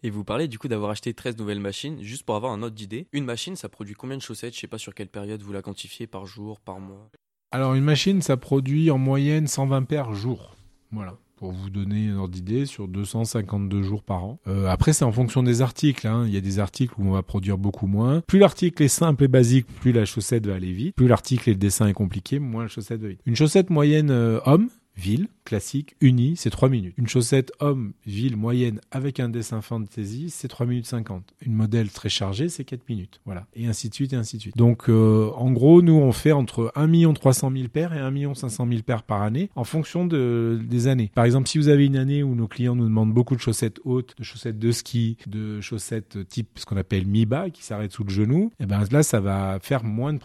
Et 0.05 0.11
vous 0.11 0.23
parlez 0.23 0.47
du 0.47 0.59
coup 0.59 0.67
d'avoir 0.67 0.91
acheté 0.91 1.15
13 1.15 1.37
nouvelles 1.37 1.59
machines, 1.59 2.03
juste 2.03 2.23
pour 2.23 2.35
avoir 2.35 2.51
un 2.51 2.61
ordre 2.61 2.75
d'idée. 2.75 3.07
Une 3.11 3.25
machine, 3.25 3.55
ça 3.55 3.69
produit 3.69 3.95
combien 3.95 4.17
de 4.17 4.21
chaussettes? 4.21 4.53
Je 4.53 4.59
sais 4.59 4.67
pas 4.67 4.77
sur 4.77 4.93
quelle 4.93 5.07
période 5.07 5.41
vous 5.41 5.51
la 5.51 5.63
quantifiez, 5.63 6.05
par 6.05 6.27
jour, 6.27 6.59
par 6.59 6.79
mois? 6.79 7.09
Alors 7.55 7.73
une 7.73 7.85
machine, 7.85 8.21
ça 8.21 8.35
produit 8.35 8.91
en 8.91 8.97
moyenne 8.97 9.47
120 9.47 9.83
paires 9.83 10.13
jour. 10.13 10.57
Voilà 10.91 11.17
pour 11.37 11.51
vous 11.51 11.69
donner 11.69 12.09
un 12.09 12.17
ordre 12.17 12.33
d'idée, 12.33 12.65
sur 12.65 12.87
252 12.87 13.81
jours 13.81 14.03
par 14.03 14.23
an. 14.23 14.39
Euh, 14.47 14.67
après, 14.67 14.93
c'est 14.93 15.03
en 15.03 15.11
fonction 15.11 15.43
des 15.43 15.61
articles. 15.61 16.07
Hein. 16.07 16.23
Il 16.27 16.33
y 16.33 16.37
a 16.37 16.41
des 16.41 16.59
articles 16.59 16.93
où 16.97 17.05
on 17.05 17.11
va 17.11 17.23
produire 17.23 17.57
beaucoup 17.57 17.87
moins. 17.87 18.21
Plus 18.21 18.39
l'article 18.39 18.81
est 18.83 18.87
simple 18.87 19.25
et 19.25 19.27
basique, 19.27 19.67
plus 19.81 19.91
la 19.91 20.05
chaussette 20.05 20.47
va 20.47 20.55
aller 20.55 20.71
vite. 20.71 20.95
Plus 20.95 21.07
l'article 21.07 21.49
et 21.49 21.53
le 21.53 21.59
dessin 21.59 21.87
est 21.87 21.93
compliqué, 21.93 22.39
moins 22.39 22.63
la 22.63 22.69
chaussette 22.69 23.01
va 23.01 23.09
vite. 23.09 23.19
Une 23.25 23.35
chaussette 23.35 23.69
moyenne 23.69 24.11
euh, 24.11 24.39
homme, 24.45 24.69
ville, 24.95 25.27
classique, 25.45 25.95
uni, 26.01 26.35
c'est 26.35 26.49
3 26.49 26.69
minutes. 26.69 26.95
Une 26.97 27.07
chaussette 27.07 27.53
homme, 27.59 27.93
ville, 28.05 28.35
moyenne, 28.35 28.81
avec 28.91 29.19
un 29.19 29.29
dessin 29.29 29.61
fantasy, 29.61 30.29
c'est 30.29 30.47
3 30.47 30.65
minutes 30.65 30.87
50. 30.87 31.33
Une 31.45 31.53
modèle 31.53 31.89
très 31.89 32.09
chargée, 32.09 32.49
c'est 32.49 32.65
4 32.65 32.89
minutes. 32.89 33.21
Voilà. 33.25 33.45
Et 33.53 33.67
ainsi 33.67 33.89
de 33.89 33.93
suite, 33.93 34.13
et 34.13 34.15
ainsi 34.15 34.37
de 34.37 34.41
suite. 34.41 34.57
Donc, 34.57 34.89
euh, 34.89 35.29
en 35.35 35.51
gros, 35.51 35.81
nous, 35.81 35.93
on 35.93 36.11
fait 36.11 36.31
entre 36.31 36.73
1 36.75 37.13
300 37.13 37.51
000 37.55 37.67
paires 37.69 37.93
et 37.93 37.99
1 37.99 38.33
500 38.33 38.67
000 38.67 38.81
paires 38.81 39.03
par 39.03 39.21
année, 39.21 39.49
en 39.55 39.63
fonction 39.63 40.05
de, 40.05 40.59
des 40.67 40.87
années. 40.87 41.11
Par 41.13 41.25
exemple, 41.25 41.47
si 41.47 41.57
vous 41.57 41.69
avez 41.69 41.85
une 41.85 41.97
année 41.97 42.23
où 42.23 42.35
nos 42.35 42.47
clients 42.47 42.75
nous 42.75 42.85
demandent 42.85 43.13
beaucoup 43.13 43.35
de 43.35 43.41
chaussettes 43.41 43.79
hautes, 43.85 44.15
de 44.17 44.23
chaussettes 44.23 44.59
de 44.59 44.71
ski, 44.71 45.17
de 45.27 45.61
chaussettes 45.61 46.27
type 46.27 46.49
ce 46.55 46.65
qu'on 46.65 46.77
appelle 46.77 47.05
mi-bas, 47.05 47.51
qui 47.51 47.63
s'arrêtent 47.63 47.91
sous 47.91 48.03
le 48.03 48.09
genou, 48.09 48.51
et 48.59 48.63
eh 48.63 48.65
ben 48.65 48.83
là, 48.91 49.03
ça 49.03 49.19
va 49.19 49.59
faire 49.61 49.83
moins 49.83 50.13
de, 50.13 50.19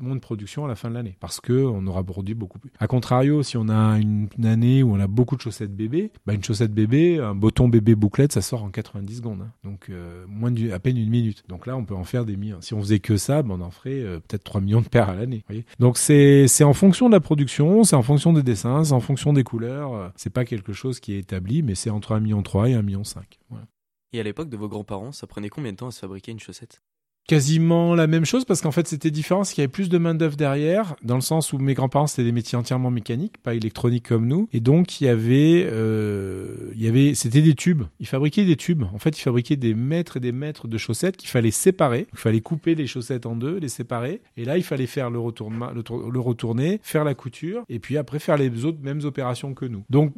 moins 0.00 0.14
de 0.14 0.20
production 0.20 0.64
à 0.66 0.68
la 0.68 0.74
fin 0.74 0.90
de 0.90 0.94
l'année. 0.94 1.16
Parce 1.20 1.40
que 1.40 1.52
on 1.52 1.86
aura 1.86 2.04
produit 2.04 2.34
beaucoup 2.34 2.58
plus. 2.58 2.70
A 2.78 2.86
contrario, 2.86 3.42
si 3.42 3.56
on 3.56 3.68
a 3.68 3.98
une 3.98 4.28
année 4.44 4.65
où 4.82 4.94
on 4.94 5.00
a 5.00 5.06
beaucoup 5.06 5.36
de 5.36 5.40
chaussettes 5.40 5.74
bébé, 5.74 6.12
bah 6.26 6.34
une 6.34 6.42
chaussette 6.42 6.72
bébé, 6.72 7.18
un 7.18 7.34
bouton 7.34 7.68
bébé 7.68 7.94
bouclette, 7.94 8.32
ça 8.32 8.42
sort 8.42 8.62
en 8.62 8.70
90 8.70 9.16
secondes. 9.16 9.42
Hein. 9.42 9.52
Donc 9.64 9.88
euh, 9.90 10.24
moins 10.28 10.52
à 10.72 10.78
peine 10.78 10.96
une 10.96 11.10
minute. 11.10 11.44
Donc 11.48 11.66
là, 11.66 11.76
on 11.76 11.84
peut 11.84 11.94
en 11.94 12.04
faire 12.04 12.24
des 12.24 12.36
millions. 12.36 12.60
Si 12.60 12.74
on 12.74 12.80
faisait 12.80 12.98
que 12.98 13.16
ça, 13.16 13.42
bah, 13.42 13.54
on 13.58 13.60
en 13.60 13.70
ferait 13.70 14.00
euh, 14.00 14.18
peut-être 14.20 14.44
3 14.44 14.60
millions 14.60 14.80
de 14.80 14.88
paires 14.88 15.08
à 15.08 15.14
l'année. 15.14 15.44
Donc 15.78 15.98
c'est 15.98 16.48
c'est 16.48 16.64
en 16.64 16.72
fonction 16.72 17.08
de 17.08 17.14
la 17.14 17.20
production, 17.20 17.84
c'est 17.84 17.96
en 17.96 18.02
fonction 18.02 18.32
des 18.32 18.42
dessins, 18.42 18.84
c'est 18.84 18.92
en 18.92 19.00
fonction 19.00 19.32
des 19.32 19.44
couleurs. 19.44 19.94
Euh, 19.94 20.08
c'est 20.16 20.30
pas 20.30 20.44
quelque 20.44 20.72
chose 20.72 21.00
qui 21.00 21.14
est 21.14 21.18
établi, 21.18 21.62
mais 21.62 21.74
c'est 21.74 21.90
entre 21.90 22.14
1,3 22.14 22.20
million 22.20 22.40
et 22.40 22.74
1,5 22.74 22.82
million. 22.82 23.02
Voilà. 23.50 23.66
Et 24.12 24.20
à 24.20 24.22
l'époque 24.22 24.48
de 24.48 24.56
vos 24.56 24.68
grands-parents, 24.68 25.12
ça 25.12 25.26
prenait 25.26 25.48
combien 25.48 25.72
de 25.72 25.76
temps 25.76 25.88
à 25.88 25.90
se 25.90 26.00
fabriquer 26.00 26.32
une 26.32 26.40
chaussette? 26.40 26.82
Quasiment 27.26 27.94
la 27.94 28.06
même 28.06 28.24
chose 28.24 28.44
parce 28.44 28.60
qu'en 28.60 28.70
fait 28.70 28.86
c'était 28.86 29.10
différent, 29.10 29.40
parce 29.40 29.52
qu'il 29.52 29.62
y 29.62 29.64
avait 29.64 29.72
plus 29.72 29.88
de 29.88 29.98
main 29.98 30.14
d'œuvre 30.14 30.36
derrière, 30.36 30.96
dans 31.02 31.16
le 31.16 31.20
sens 31.20 31.52
où 31.52 31.58
mes 31.58 31.74
grands-parents 31.74 32.06
c'était 32.06 32.24
des 32.24 32.32
métiers 32.32 32.56
entièrement 32.56 32.90
mécaniques, 32.90 33.38
pas 33.38 33.54
électroniques 33.54 34.08
comme 34.08 34.26
nous, 34.26 34.48
et 34.52 34.60
donc 34.60 35.00
il 35.00 35.04
y 35.04 35.08
avait, 35.08 35.66
euh, 35.70 36.70
il 36.74 36.82
y 36.82 36.88
avait, 36.88 37.14
c'était 37.14 37.42
des 37.42 37.54
tubes. 37.54 37.82
Ils 38.00 38.06
fabriquaient 38.06 38.44
des 38.44 38.56
tubes. 38.56 38.84
En 38.94 38.98
fait, 38.98 39.18
ils 39.18 39.22
fabriquaaient 39.22 39.56
des 39.56 39.74
mètres 39.74 40.18
et 40.18 40.20
des 40.20 40.32
mètres 40.32 40.68
de 40.68 40.78
chaussettes 40.78 41.16
qu'il 41.16 41.28
fallait 41.28 41.50
séparer. 41.50 42.06
Il 42.12 42.18
fallait 42.18 42.40
couper 42.40 42.74
les 42.74 42.86
chaussettes 42.86 43.26
en 43.26 43.36
deux, 43.36 43.58
les 43.58 43.68
séparer, 43.68 44.22
et 44.36 44.44
là 44.44 44.56
il 44.56 44.64
fallait 44.64 44.86
faire 44.86 45.10
le 45.10 45.18
retournement, 45.18 45.70
le 45.72 46.20
retourner, 46.20 46.80
faire 46.82 47.04
la 47.04 47.14
couture, 47.14 47.64
et 47.68 47.78
puis 47.78 47.96
après 47.96 48.18
faire 48.18 48.36
les 48.36 48.64
autres 48.64 48.78
mêmes 48.82 49.00
opérations 49.04 49.54
que 49.54 49.66
nous. 49.66 49.84
Donc 49.90 50.12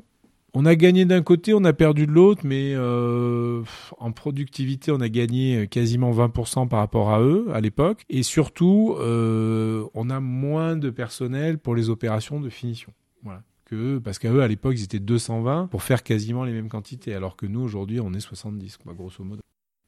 on 0.55 0.64
a 0.64 0.75
gagné 0.75 1.05
d'un 1.05 1.23
côté, 1.23 1.52
on 1.52 1.64
a 1.64 1.73
perdu 1.73 2.07
de 2.07 2.12
l'autre, 2.12 2.43
mais 2.45 2.73
euh, 2.75 3.62
en 3.99 4.12
productivité, 4.12 4.90
on 4.90 5.00
a 5.00 5.09
gagné 5.09 5.69
quasiment 5.69 6.11
20% 6.11 6.69
par 6.69 6.78
rapport 6.78 7.11
à 7.11 7.21
eux 7.21 7.49
à 7.52 7.61
l'époque. 7.61 8.05
Et 8.09 8.23
surtout, 8.23 8.97
euh, 8.99 9.87
on 9.95 10.09
a 10.11 10.21
moins 10.21 10.76
de 10.76 10.90
personnel 10.90 11.59
pour 11.59 11.75
les 11.75 11.90
opérations 11.90 12.40
de 12.40 12.49
finition. 12.49 12.93
Voilà. 13.23 13.43
Que, 13.67 13.99
parce 13.99 14.19
qu'à 14.19 14.33
eux, 14.33 14.40
à 14.40 14.49
l'époque, 14.49 14.76
ils 14.78 14.85
étaient 14.85 14.99
220 14.99 15.67
pour 15.67 15.83
faire 15.83 16.02
quasiment 16.02 16.45
les 16.45 16.52
mêmes 16.52 16.71
quantités, 16.71 17.14
alors 17.14 17.37
que 17.37 17.45
nous, 17.45 17.61
aujourd'hui, 17.61 18.00
on 18.00 18.14
est 18.14 18.21
70, 18.21 18.78
quoi, 18.78 18.95
grosso 18.95 19.23
modo. 19.23 19.43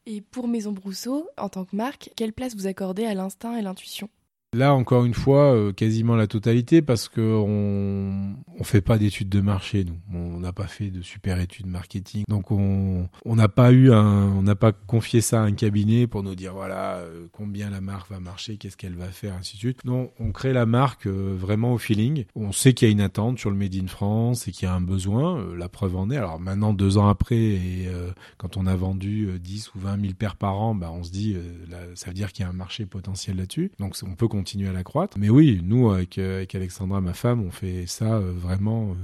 Et 0.05 0.21
pour 0.21 0.49
Maison 0.49 0.73
Brousseau, 0.73 1.27
en 1.39 1.49
tant 1.49 1.65
que 1.65 1.75
marque, 1.75 2.11
quelle 2.17 2.35
place 2.35 2.55
vous 2.55 2.67
accordez 2.67 3.07
à 3.07 3.15
l'instinct 3.15 3.57
et 3.57 3.63
l'intuition? 3.63 4.11
Là, 4.53 4.75
encore 4.75 5.05
une 5.05 5.15
fois, 5.15 5.55
euh, 5.55 5.73
quasiment 5.73 6.17
la 6.17 6.27
totalité 6.27 6.83
parce 6.83 7.09
que 7.09 7.21
on 7.21 8.35
fait 8.65 8.81
pas 8.81 8.99
d'études 8.99 9.29
de 9.29 9.41
marché, 9.41 9.85
nous. 9.85 9.97
On 10.13 10.41
n'a 10.41 10.53
pas 10.53 10.67
fait 10.67 10.91
de 10.91 11.03
super 11.03 11.39
études 11.39 11.67
marketing, 11.67 12.25
donc 12.29 12.51
on 12.51 13.09
n'a 13.25 13.49
pas 13.49 13.71
eu 13.73 13.93
on 13.93 14.43
n'a 14.43 14.57
pas 14.57 14.73
confié 14.73 15.21
ça 15.21 15.41
à 15.41 15.45
un 15.45 15.53
cabinet 15.53 16.09
pour 16.09 16.25
nous 16.25 16.35
dire 16.35 16.53
voilà 16.53 16.97
euh, 16.97 17.29
combien 17.33 17.71
la 17.71 17.81
marque 17.81 18.11
va 18.11 18.19
marcher, 18.19 18.57
qu'est-ce 18.57 18.77
qu'elle 18.77 18.97
va 18.97 19.07
faire, 19.07 19.35
ainsi 19.35 19.55
de 19.55 19.61
suite. 19.61 19.85
Non, 19.85 20.11
on 20.19 20.33
crée 20.33 20.53
la 20.53 20.67
marque 20.67 21.07
euh, 21.07 21.33
vraiment 21.39 21.73
au 21.73 21.79
feeling. 21.79 22.25
On 22.35 22.51
sait 22.51 22.75
qu'il 22.75 22.89
y 22.89 22.91
a 22.91 22.93
une 22.93 23.01
attente 23.01 23.39
sur 23.39 23.51
le 23.51 23.57
Made 23.57 23.77
in 23.77 23.87
France 23.87 24.49
et 24.49 24.51
qu'il 24.51 24.67
y 24.67 24.69
a 24.69 24.75
un 24.75 24.81
besoin. 24.81 25.55
la 25.57 25.69
preuve 25.69 25.95
en 25.95 26.11
est. 26.11 26.17
Alors 26.17 26.41
maintenant, 26.41 26.75
deux 26.75 26.99
ans 26.99 27.09
après, 27.09 27.37
et 27.37 27.89
quand 28.37 28.57
on 28.57 28.67
a 28.67 28.75
vendu 28.75 29.39
10 29.39 29.75
ou 29.77 29.79
20 29.79 30.01
000 30.01 30.15
paires 30.15 30.35
par 30.35 30.61
an, 30.61 30.75
bah 30.75 30.91
on 30.93 31.05
se 31.05 31.13
dit 31.13 31.37
là, 31.71 31.79
ça 31.95 32.09
veut 32.09 32.15
dire 32.15 32.33
qu'il 32.33 32.45
y 32.45 32.47
a 32.47 32.51
un 32.51 32.55
marché 32.55 32.85
potentiel 32.85 33.37
là-dessus. 33.37 33.71
Donc 33.79 33.95
on 34.03 34.17
peut 34.17 34.29
continuer 34.41 34.71
à 34.71 34.73
la 34.73 34.83
croître. 34.83 35.19
Mais 35.19 35.29
oui, 35.29 35.61
nous, 35.63 35.91
avec, 35.91 36.17
euh, 36.17 36.37
avec 36.37 36.55
Alexandra, 36.55 37.03
ma 37.03 37.13
femme, 37.13 37.45
on 37.45 37.51
fait 37.51 37.87
ça 37.87 38.15
euh, 38.15 38.33
vraiment 38.33 38.93
euh, 38.93 38.95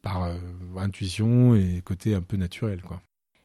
par 0.00 0.32
intuition 0.78 1.54
et 1.54 1.82
côté 1.84 2.14
un 2.14 2.22
peu 2.22 2.38
naturel, 2.38 2.80
quoi. 2.80 3.02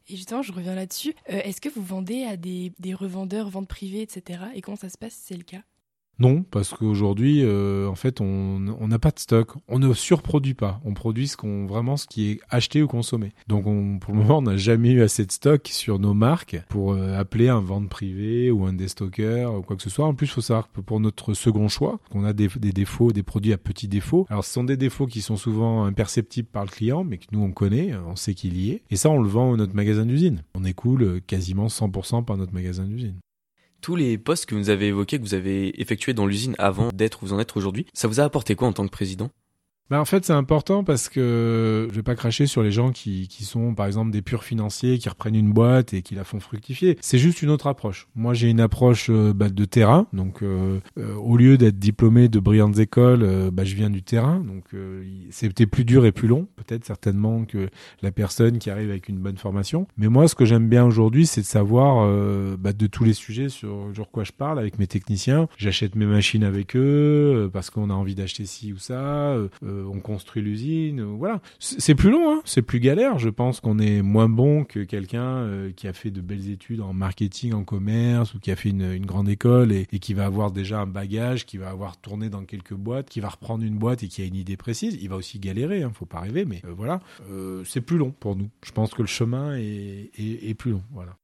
Et 0.08 0.16
justement, 0.16 0.42
je 0.44 0.54
reviens 0.54 0.76
là-dessus. 0.76 1.14
Est-ce 1.26 1.60
que 1.60 1.68
vous 1.68 1.84
vendez 1.84 2.24
à 2.24 2.38
des, 2.38 2.72
des, 2.80 2.94
revendeurs, 2.94 3.50
ventes 3.50 3.68
privées, 3.68 4.04
etc. 4.04 4.44
Et 4.54 4.62
comment 4.62 4.78
ça 4.78 4.88
se 4.88 4.98
passe 4.98 5.14
si 5.14 5.22
c'est 5.26 5.38
le 5.38 5.44
cas? 5.44 5.64
Non, 6.20 6.44
parce 6.44 6.74
qu'aujourd'hui, 6.74 7.42
euh, 7.44 7.88
en 7.88 7.96
fait, 7.96 8.22
on 8.22 8.60
n'a 8.60 9.00
pas 9.00 9.12
de 9.12 9.20
stock, 9.20 9.54
on 9.68 9.80
ne 9.80 9.94
surproduit 9.94 10.54
pas, 10.54 10.80
on 10.86 10.94
produit 10.94 11.28
ce 11.28 11.36
qu'on 11.36 11.66
vraiment 11.66 11.98
ce 11.98 12.08
qui 12.08 12.32
est 12.32 12.40
acheté 12.50 12.82
ou 12.82 12.88
consommé. 12.88 13.34
Donc, 13.48 13.68
on, 13.68 14.00
pour 14.00 14.14
le 14.14 14.20
moment, 14.20 14.38
on 14.38 14.44
n'a 14.44 14.58
jamais 14.58 14.92
eu 14.92 15.02
assez 15.02 15.26
de 15.26 15.32
stock 15.32 15.68
sur 15.68 16.00
nos 16.00 16.14
marques 16.14 16.58
pour 16.70 16.94
euh, 16.94 17.20
appeler 17.20 17.50
un 17.50 17.60
vente 17.60 17.90
privé 17.90 18.50
ou 18.50 18.66
un 18.66 18.74
déstocker 18.74 19.46
ou 19.46 19.62
quoi 19.62 19.76
que 19.76 19.84
ce 19.84 19.90
soit. 19.90 20.06
En 20.06 20.14
plus, 20.14 20.28
il 20.28 20.32
faut 20.32 20.42
savoir 20.42 20.72
que 20.72 20.80
pour 20.80 21.00
notre 21.00 21.34
second 21.34 21.68
choix, 21.68 22.00
qu'on 22.12 22.24
a 22.24 22.34
des, 22.34 22.48
des, 22.48 22.72
défauts, 22.72 23.12
des 23.12 23.24
produits 23.24 23.54
à 23.54 23.58
petits 23.58 23.88
défauts. 23.88 24.26
Alors, 24.30 24.46
ce 24.46 24.54
sont 24.54 24.64
des 24.64 24.78
défauts 24.78 25.08
qui 25.08 25.22
sont 25.22 25.38
souvent 25.38 25.84
imperceptibles 25.84 26.48
par 26.48 26.64
le 26.64 26.70
client, 26.70 27.04
mais 27.04 27.18
que 27.18 27.26
nous 27.32 27.42
on 27.42 27.52
connaît, 27.52 27.94
on 28.08 28.16
sait 28.16 28.34
qu'il 28.34 28.58
y 28.58 28.72
est. 28.72 28.84
Et 28.90 28.96
ça, 28.96 29.10
on 29.10 29.22
le 29.22 29.28
vend 29.28 29.54
à 29.54 29.58
notre 29.58 29.76
magasin 29.76 30.06
d'usine. 30.06 30.44
On 30.54 30.64
écoule 30.64 31.22
quasiment 31.28 31.68
100% 31.68 32.24
par 32.24 32.38
notre 32.38 32.54
magasin 32.54 32.86
d'usine 32.86 33.20
tous 33.86 33.96
les 33.96 34.18
postes 34.18 34.48
que 34.48 34.56
vous 34.56 34.72
avez 34.72 34.88
évoqués, 34.88 35.20
que 35.20 35.24
vous 35.24 35.36
avez 35.36 35.80
effectués 35.80 36.16
dans 36.16 36.26
l'usine 36.26 36.56
avant 36.58 36.90
d'être 36.92 37.22
où 37.22 37.28
vous 37.28 37.34
en 37.34 37.40
êtes 37.40 37.56
aujourd'hui, 37.56 37.86
ça 37.94 38.08
vous 38.08 38.20
a 38.20 38.24
apporté 38.24 38.56
quoi 38.56 38.68
en 38.68 38.74
tant 38.74 38.84
que 38.84 38.92
président? 38.92 39.30
Bah 39.90 40.02
en 40.02 40.06
fait, 40.06 40.26
c'est 40.26 40.34
important 40.34 40.84
parce 40.84 41.10
que 41.10 41.88
je 41.92 41.96
vais 41.96 42.02
pas 42.02 42.16
cracher 42.16 42.48
sur 42.48 42.64
les 42.64 42.72
gens 42.72 42.92
qui, 42.92 43.28
qui 43.28 43.44
sont, 43.44 43.76
par 43.76 43.86
exemple, 43.86 44.10
des 44.10 44.24
purs 44.24 44.44
financiers, 44.44 44.98
qui 44.98 45.08
reprennent 45.10 45.36
une 45.36 45.54
boîte 45.54 45.94
et 45.94 46.02
qui 46.02 46.16
la 46.16 46.24
font 46.24 46.40
fructifier. 46.40 46.98
C'est 47.02 47.20
juste 47.20 47.44
une 47.44 47.52
autre 47.52 47.68
approche. 47.68 48.08
Moi, 48.16 48.34
j'ai 48.34 48.50
une 48.50 48.62
approche 48.62 49.12
euh, 49.12 49.32
bah, 49.32 49.50
de 49.50 49.66
terrain. 49.66 50.08
Donc, 50.12 50.42
euh, 50.42 50.80
euh, 50.98 51.14
au 51.16 51.38
lieu 51.38 51.60
d'être 51.60 51.78
diplômé 51.78 52.30
de 52.30 52.40
brillantes 52.40 52.80
écoles, 52.80 53.52
bah, 53.52 53.64
je 53.64 53.76
viens 53.76 53.92
du 53.92 54.02
terrain. 54.02 54.40
Donc, 54.40 54.64
c'était 55.30 55.68
plus 55.68 55.86
dur 55.86 56.06
et 56.06 56.12
plus 56.12 56.28
long, 56.28 56.48
peut-être 56.56 56.86
certainement 56.86 57.46
que 57.46 57.70
la 58.02 58.12
personne 58.12 58.58
qui 58.58 58.70
arrive 58.72 58.90
avec 58.90 59.08
une 59.08 59.20
bonne 59.20 59.38
formation. 59.38 59.88
Mais 59.98 60.08
moi, 60.08 60.28
ce 60.28 60.34
que 60.34 60.46
j'aime 60.46 60.68
bien 60.68 60.84
aujourd'hui, 60.84 61.28
c'est 61.28 61.42
de 61.42 61.46
savoir 61.46 62.08
bah, 62.58 62.74
de 62.74 62.88
tous 62.88 63.04
les 63.04 63.14
sujets 63.14 63.50
sur, 63.50 63.90
sur 63.94 64.10
quoi 64.10 64.24
je 64.24 64.32
parle 64.32 64.58
avec 64.58 64.80
mes 64.80 64.88
techniciens. 64.88 65.48
J'achète 65.58 65.96
mes 65.96 66.06
machines 66.06 66.44
avec 66.44 66.76
eux 66.76 67.50
parce 67.54 67.70
qu'on 67.70 67.90
a 67.90 67.94
envie 67.94 68.16
d'acheter 68.16 68.46
ci 68.46 68.74
ou 68.74 68.78
ça 68.78 69.36
euh, 69.75 69.75
on 69.84 70.00
construit 70.00 70.42
l'usine, 70.42 71.02
euh, 71.02 71.06
voilà. 71.06 71.42
C'est 71.60 71.96
plus 71.96 72.12
long, 72.12 72.32
hein, 72.32 72.42
c'est 72.46 72.62
plus 72.62 72.80
galère. 72.80 73.20
Je 73.20 73.30
pense 73.30 73.60
qu'on 73.60 73.80
est 73.80 74.02
moins 74.02 74.30
bon 74.30 74.64
que 74.64 74.84
quelqu'un 74.84 75.38
euh, 75.38 75.72
qui 75.72 75.88
a 75.88 75.94
fait 75.94 76.12
de 76.12 76.22
belles 76.22 76.50
études 76.50 76.82
en 76.82 76.94
marketing, 76.94 77.54
en 77.54 77.64
commerce, 77.64 78.34
ou 78.34 78.40
qui 78.40 78.52
a 78.52 78.56
fait 78.56 78.70
une, 78.70 79.06
grande 79.06 79.30
école 79.30 79.72
et, 79.72 79.86
qui 79.86 80.14
va 80.14 80.26
avoir 80.26 80.52
déjà 80.52 80.82
un 80.82 80.88
bagage, 80.88 81.46
qui 81.46 81.58
va 81.58 81.70
avoir 81.70 81.98
tourné 81.98 82.30
dans 82.30 82.44
quelques 82.46 82.74
boîtes, 82.74 83.10
qui 83.10 83.20
va 83.20 83.30
reprendre 83.30 83.64
une 83.64 83.78
boîte 83.78 84.04
et 84.04 84.08
qui 84.08 84.22
a 84.22 84.26
une 84.26 84.36
idée 84.36 84.58
précise. 84.58 84.98
Il 85.02 85.10
va 85.10 85.16
aussi 85.16 85.40
galérer, 85.40 85.84
hein, 85.84 85.92
faut 85.94 86.06
pas 86.06 86.20
rêver, 86.20 86.46
mais 86.46 86.62
voilà. 86.76 87.02
c'est 87.66 87.82
plus 87.82 87.98
long 87.98 88.12
pour 88.12 88.36
nous. 88.36 88.50
Je 88.64 88.72
pense 88.72 88.94
que 88.94 89.02
le 89.02 89.08
chemin 89.08 89.56
est, 89.58 90.12
est 90.18 90.54
plus 90.54 90.72
long, 90.72 90.84
voilà. 90.92 91.18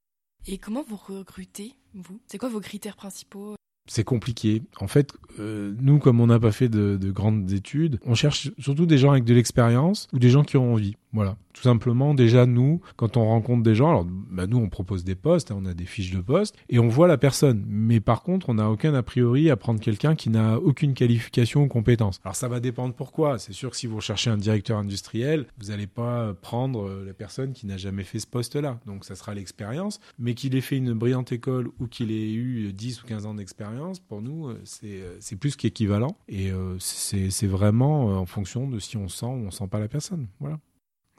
Et 0.46 0.58
comment 0.58 0.82
vous 0.82 0.96
recrutez, 0.96 1.74
vous? 1.94 2.20
C'est 2.26 2.38
quoi 2.38 2.48
vos 2.48 2.60
critères 2.60 2.96
principaux? 2.96 3.54
C'est 3.86 4.04
compliqué. 4.04 4.62
En 4.80 4.86
fait, 4.86 5.12
euh, 5.40 5.74
nous, 5.80 5.98
comme 5.98 6.20
on 6.20 6.26
n'a 6.26 6.38
pas 6.38 6.52
fait 6.52 6.68
de, 6.68 6.96
de, 6.96 7.10
grandes 7.10 7.50
études, 7.52 7.98
on 8.04 8.14
cherche 8.14 8.50
surtout 8.58 8.86
des 8.86 8.98
gens 8.98 9.10
avec 9.10 9.24
de 9.24 9.34
l'expérience 9.34 10.08
ou 10.12 10.18
des 10.18 10.30
gens 10.30 10.44
qui 10.44 10.56
ont 10.56 10.72
envie. 10.72 10.96
Voilà. 11.12 11.36
Tout 11.52 11.62
simplement, 11.62 12.14
déjà, 12.14 12.46
nous, 12.46 12.80
quand 12.96 13.18
on 13.18 13.26
rencontre 13.26 13.62
des 13.62 13.74
gens, 13.74 13.90
alors, 13.90 14.06
bah, 14.06 14.46
nous, 14.46 14.56
on 14.56 14.70
propose 14.70 15.04
des 15.04 15.14
postes, 15.14 15.50
hein, 15.50 15.58
on 15.58 15.66
a 15.66 15.74
des 15.74 15.84
fiches 15.84 16.10
de 16.10 16.20
poste, 16.20 16.56
et 16.70 16.78
on 16.78 16.88
voit 16.88 17.06
la 17.06 17.18
personne. 17.18 17.64
Mais 17.68 18.00
par 18.00 18.22
contre, 18.22 18.48
on 18.48 18.54
n'a 18.54 18.70
aucun 18.70 18.94
a 18.94 19.02
priori 19.02 19.50
à 19.50 19.56
prendre 19.56 19.78
quelqu'un 19.78 20.14
qui 20.14 20.30
n'a 20.30 20.58
aucune 20.58 20.94
qualification 20.94 21.64
ou 21.64 21.68
compétence. 21.68 22.20
Alors, 22.24 22.36
ça 22.36 22.48
va 22.48 22.60
dépendre 22.60 22.94
pourquoi. 22.94 23.38
C'est 23.38 23.52
sûr 23.52 23.70
que 23.70 23.76
si 23.76 23.86
vous 23.86 23.96
recherchez 23.96 24.30
un 24.30 24.38
directeur 24.38 24.78
industriel, 24.78 25.46
vous 25.58 25.66
n'allez 25.68 25.86
pas 25.86 26.32
prendre 26.32 26.88
euh, 26.88 27.04
la 27.04 27.12
personne 27.12 27.52
qui 27.52 27.66
n'a 27.66 27.76
jamais 27.76 28.04
fait 28.04 28.18
ce 28.18 28.26
poste-là. 28.26 28.80
Donc, 28.86 29.04
ça 29.04 29.14
sera 29.14 29.34
l'expérience. 29.34 30.00
Mais 30.18 30.32
qu'il 30.34 30.54
ait 30.54 30.62
fait 30.62 30.78
une 30.78 30.94
brillante 30.94 31.32
école 31.32 31.68
ou 31.78 31.86
qu'il 31.86 32.10
ait 32.10 32.32
eu 32.32 32.72
10 32.72 33.02
ou 33.02 33.06
15 33.06 33.26
ans 33.26 33.34
d'expérience, 33.34 34.00
pour 34.00 34.22
nous, 34.22 34.48
euh, 34.48 34.62
euh, 34.84 35.16
c'est 35.20 35.36
plus 35.36 35.56
qu'équivalent. 35.56 36.16
Et 36.28 36.50
c'est 36.78 37.46
vraiment 37.46 38.18
en 38.18 38.26
fonction 38.26 38.68
de 38.68 38.78
si 38.78 38.96
on 38.96 39.08
sent 39.08 39.26
ou 39.26 39.46
on 39.46 39.50
sent 39.50 39.68
pas 39.68 39.78
la 39.78 39.88
personne. 39.88 40.28
Voilà. 40.40 40.58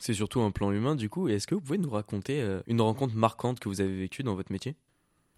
C'est 0.06 0.14
surtout 0.14 0.42
un 0.42 0.52
plan 0.52 0.70
humain 0.74 0.98
du 0.98 1.08
coup. 1.08 1.30
Est-ce 1.30 1.48
que 1.48 1.56
vous 1.56 1.62
pouvez 1.62 1.78
nous 1.78 1.90
raconter 1.90 2.42
euh, 2.42 2.60
une 2.68 2.82
rencontre 2.82 3.16
marquante 3.16 3.62
que 3.62 3.70
vous 3.70 3.80
avez 3.80 3.96
vécue 3.96 4.22
dans 4.22 4.36
votre 4.36 4.52
métier? 4.52 4.76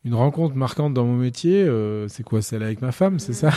Une 0.03 0.15
rencontre 0.15 0.55
marquante 0.55 0.92
dans 0.96 1.05
mon 1.05 1.18
métier, 1.18 1.61
euh, 1.61 2.07
c'est 2.07 2.24
quoi? 2.24 2.42
Celle 2.42 2.63
avec 2.63 2.81
ma 2.81 2.92
femme, 2.92 3.20
c'est 3.20 3.33
ça? 3.33 3.51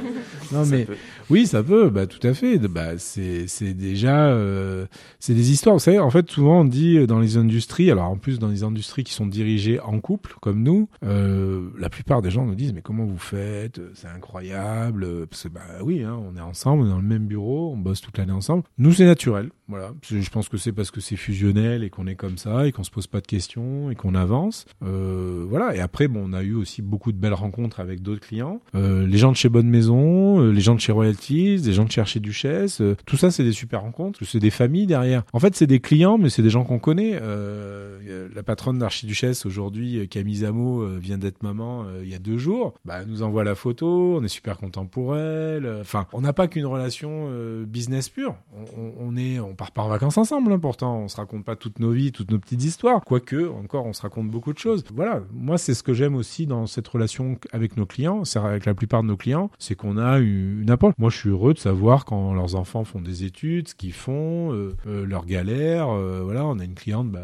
Non 0.52 0.64
mais 0.66 0.86
oui, 1.30 1.46
ça 1.46 1.62
peut, 1.62 1.90
bah 1.90 2.06
tout 2.06 2.24
à 2.26 2.34
fait. 2.34 2.58
Bah 2.58 2.98
c'est 2.98 3.46
c'est 3.46 3.74
déjà 3.74 4.28
euh, 4.28 4.86
c'est 5.20 5.34
des 5.34 5.50
histoires. 5.50 5.76
Vous 5.76 5.80
savez, 5.80 5.98
en 5.98 6.10
fait, 6.10 6.30
souvent 6.30 6.60
on 6.60 6.64
dit 6.64 7.06
dans 7.06 7.20
les 7.20 7.36
industries, 7.36 7.90
alors 7.90 8.10
en 8.10 8.16
plus 8.16 8.38
dans 8.38 8.48
les 8.48 8.62
industries 8.62 9.04
qui 9.04 9.12
sont 9.12 9.26
dirigées 9.26 9.80
en 9.80 10.00
couple 10.00 10.34
comme 10.40 10.62
nous, 10.62 10.88
la 11.02 11.88
plupart 11.90 12.22
des 12.22 12.30
gens 12.30 12.46
nous 12.46 12.54
disent 12.54 12.72
mais 12.72 12.82
comment 12.82 13.04
vous 13.04 13.18
faites? 13.18 13.80
C'est 13.94 14.08
incroyable. 14.08 15.26
Parce 15.26 15.44
que 15.44 15.48
bah 15.48 15.60
oui, 15.82 16.02
hein, 16.02 16.18
on 16.22 16.36
est 16.36 16.40
ensemble, 16.40 16.82
on 16.82 16.86
est 16.86 16.90
dans 16.90 16.96
le 17.00 17.02
même 17.02 17.26
bureau, 17.26 17.72
on 17.72 17.76
bosse 17.76 18.00
toute 18.00 18.18
l'année 18.18 18.32
ensemble. 18.32 18.64
Nous 18.78 18.92
c'est 18.92 19.06
naturel. 19.06 19.50
Voilà, 19.66 19.92
je 20.02 20.28
pense 20.28 20.50
que 20.50 20.58
c'est 20.58 20.72
parce 20.72 20.90
que 20.90 21.00
c'est 21.00 21.16
fusionnel 21.16 21.84
et 21.84 21.90
qu'on 21.90 22.06
est 22.06 22.16
comme 22.16 22.36
ça 22.36 22.66
et 22.66 22.72
qu'on 22.72 22.84
se 22.84 22.90
pose 22.90 23.06
pas 23.06 23.22
de 23.22 23.26
questions 23.26 23.90
et 23.90 23.94
qu'on 23.94 24.14
avance. 24.14 24.66
Euh, 24.82 25.46
voilà. 25.48 25.74
Et 25.74 25.80
après, 25.80 26.06
bon, 26.06 26.22
on 26.28 26.34
a 26.34 26.42
eu 26.42 26.54
aussi 26.54 26.82
beaucoup 26.82 27.12
de 27.12 27.16
belles 27.16 27.32
rencontres 27.32 27.80
avec 27.80 28.02
d'autres 28.02 28.20
clients. 28.20 28.60
Euh, 28.74 29.06
les 29.06 29.16
gens 29.16 29.32
de 29.32 29.36
chez 29.36 29.48
Bonne 29.48 29.70
Maison, 29.70 30.33
euh, 30.40 30.50
les 30.50 30.60
gens 30.60 30.74
de 30.74 30.80
chez 30.80 30.92
Royalties, 30.92 31.58
les 31.58 31.72
gens 31.72 31.84
de 31.84 31.90
chez 31.90 32.00
Archiduchesse. 32.00 32.80
Euh, 32.80 32.96
tout 33.06 33.16
ça, 33.16 33.30
c'est 33.30 33.44
des 33.44 33.52
super 33.52 33.82
rencontres. 33.82 34.20
C'est 34.24 34.38
des 34.38 34.50
familles 34.50 34.86
derrière. 34.86 35.24
En 35.32 35.40
fait, 35.40 35.54
c'est 35.54 35.66
des 35.66 35.80
clients, 35.80 36.18
mais 36.18 36.30
c'est 36.30 36.42
des 36.42 36.50
gens 36.50 36.64
qu'on 36.64 36.78
connaît. 36.78 37.18
Euh, 37.20 38.28
la 38.34 38.42
patronne 38.42 38.78
d'Archiduchesse 38.78 39.46
aujourd'hui, 39.46 40.08
Camille 40.08 40.36
Zamo, 40.36 40.86
vient 40.98 41.18
d'être 41.18 41.42
maman 41.42 41.84
il 42.02 42.08
y 42.08 42.14
a 42.14 42.18
deux 42.18 42.38
jours. 42.38 42.74
Bah, 42.84 43.00
elle 43.00 43.08
nous 43.08 43.22
envoie 43.22 43.44
la 43.44 43.54
photo. 43.54 44.18
On 44.18 44.24
est 44.24 44.28
super 44.28 44.58
content 44.58 44.86
pour 44.86 45.16
elle. 45.16 45.66
Enfin, 45.80 46.06
on 46.12 46.20
n'a 46.20 46.32
pas 46.32 46.48
qu'une 46.48 46.66
relation 46.66 47.28
business 47.66 48.08
pure. 48.08 48.36
On, 48.76 48.92
on 48.98 49.16
est, 49.16 49.38
on 49.38 49.54
part 49.54 49.72
pas 49.72 49.82
en 49.82 49.88
vacances 49.88 50.18
ensemble, 50.18 50.52
hein, 50.52 50.58
pourtant. 50.58 50.98
On 50.98 51.08
se 51.08 51.16
raconte 51.16 51.44
pas 51.44 51.56
toutes 51.56 51.78
nos 51.78 51.92
vies, 51.92 52.12
toutes 52.12 52.30
nos 52.30 52.38
petites 52.38 52.64
histoires. 52.64 53.00
Quoique, 53.04 53.48
encore, 53.48 53.86
on 53.86 53.92
se 53.92 54.02
raconte 54.02 54.28
beaucoup 54.30 54.52
de 54.52 54.58
choses. 54.58 54.84
Voilà. 54.94 55.22
Moi, 55.32 55.58
c'est 55.58 55.74
ce 55.74 55.82
que 55.82 55.94
j'aime 55.94 56.14
aussi 56.14 56.46
dans 56.46 56.66
cette 56.66 56.88
relation 56.88 57.38
avec 57.52 57.76
nos 57.76 57.86
clients, 57.86 58.24
c'est 58.24 58.38
avec 58.38 58.66
la 58.66 58.74
plupart 58.74 59.02
de 59.02 59.08
nos 59.08 59.16
clients, 59.16 59.50
c'est 59.58 59.74
qu'on 59.74 59.96
a 59.96 60.18
une 60.18 60.23
approche. 60.68 60.94
Moi, 60.98 61.10
je 61.10 61.16
suis 61.16 61.30
heureux 61.30 61.54
de 61.54 61.58
savoir 61.58 62.04
quand 62.04 62.34
leurs 62.34 62.54
enfants 62.54 62.84
font 62.84 63.00
des 63.00 63.24
études, 63.24 63.68
ce 63.68 63.74
qu'ils 63.74 63.92
font, 63.92 64.52
euh, 64.52 64.74
euh, 64.86 65.06
leurs 65.06 65.26
galères. 65.26 65.88
Euh, 65.90 66.20
voilà, 66.22 66.44
on 66.44 66.58
a 66.58 66.64
une 66.64 66.74
cliente, 66.74 67.10
bah, 67.10 67.20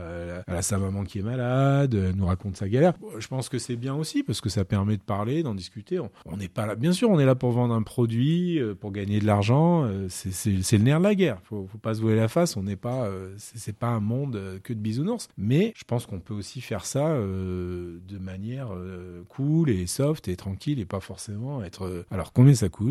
elle 0.46 0.54
a 0.54 0.62
sa 0.62 0.78
maman 0.78 1.04
qui 1.04 1.18
est 1.18 1.22
malade, 1.22 1.94
elle 1.94 2.16
nous 2.16 2.26
raconte 2.26 2.56
sa 2.56 2.68
galère. 2.68 2.94
Je 3.18 3.28
pense 3.28 3.48
que 3.48 3.58
c'est 3.58 3.76
bien 3.76 3.94
aussi 3.94 4.22
parce 4.22 4.40
que 4.40 4.48
ça 4.48 4.64
permet 4.64 4.96
de 4.96 5.02
parler, 5.02 5.42
d'en 5.42 5.54
discuter. 5.54 5.98
On 6.26 6.36
n'est 6.36 6.48
pas 6.48 6.66
là, 6.66 6.74
bien 6.74 6.92
sûr, 6.92 7.10
on 7.10 7.18
est 7.18 7.26
là 7.26 7.34
pour 7.34 7.50
vendre 7.52 7.74
un 7.74 7.82
produit, 7.82 8.60
pour 8.80 8.92
gagner 8.92 9.20
de 9.20 9.26
l'argent. 9.26 9.88
c'est 10.08 10.50
le 10.52 10.84
nerf 10.84 10.98
de 10.98 11.04
la 11.04 11.14
guerre. 11.14 11.38
Faut, 11.44 11.66
faut 11.70 11.78
pas 11.78 11.94
se 11.94 12.00
voiler 12.00 12.16
la 12.16 12.28
face. 12.28 12.56
On 12.56 12.62
n'est 12.62 12.76
pas, 12.76 13.04
euh, 13.04 13.34
c'est 13.36 13.76
pas 13.76 13.88
un 13.88 14.00
monde 14.00 14.36
euh, 14.36 14.58
que 14.58 14.72
de 14.72 14.78
bisounours. 14.78 15.28
Mais 15.36 15.72
je 15.76 15.84
pense 15.84 16.06
qu'on 16.06 16.20
peut 16.20 16.34
aussi 16.34 16.60
faire 16.60 16.84
ça 16.84 17.08
euh, 17.08 17.98
de 18.08 18.18
manière 18.18 18.68
cool 19.28 19.70
et 19.70 19.86
soft 19.86 20.28
et 20.28 20.36
tranquille 20.36 20.80
et 20.80 20.84
pas 20.84 21.00
forcément 21.00 21.62
être. 21.62 22.04
alors 22.10 22.32
combien 22.32 22.54
ça 22.54 22.68
coûte? 22.68 22.89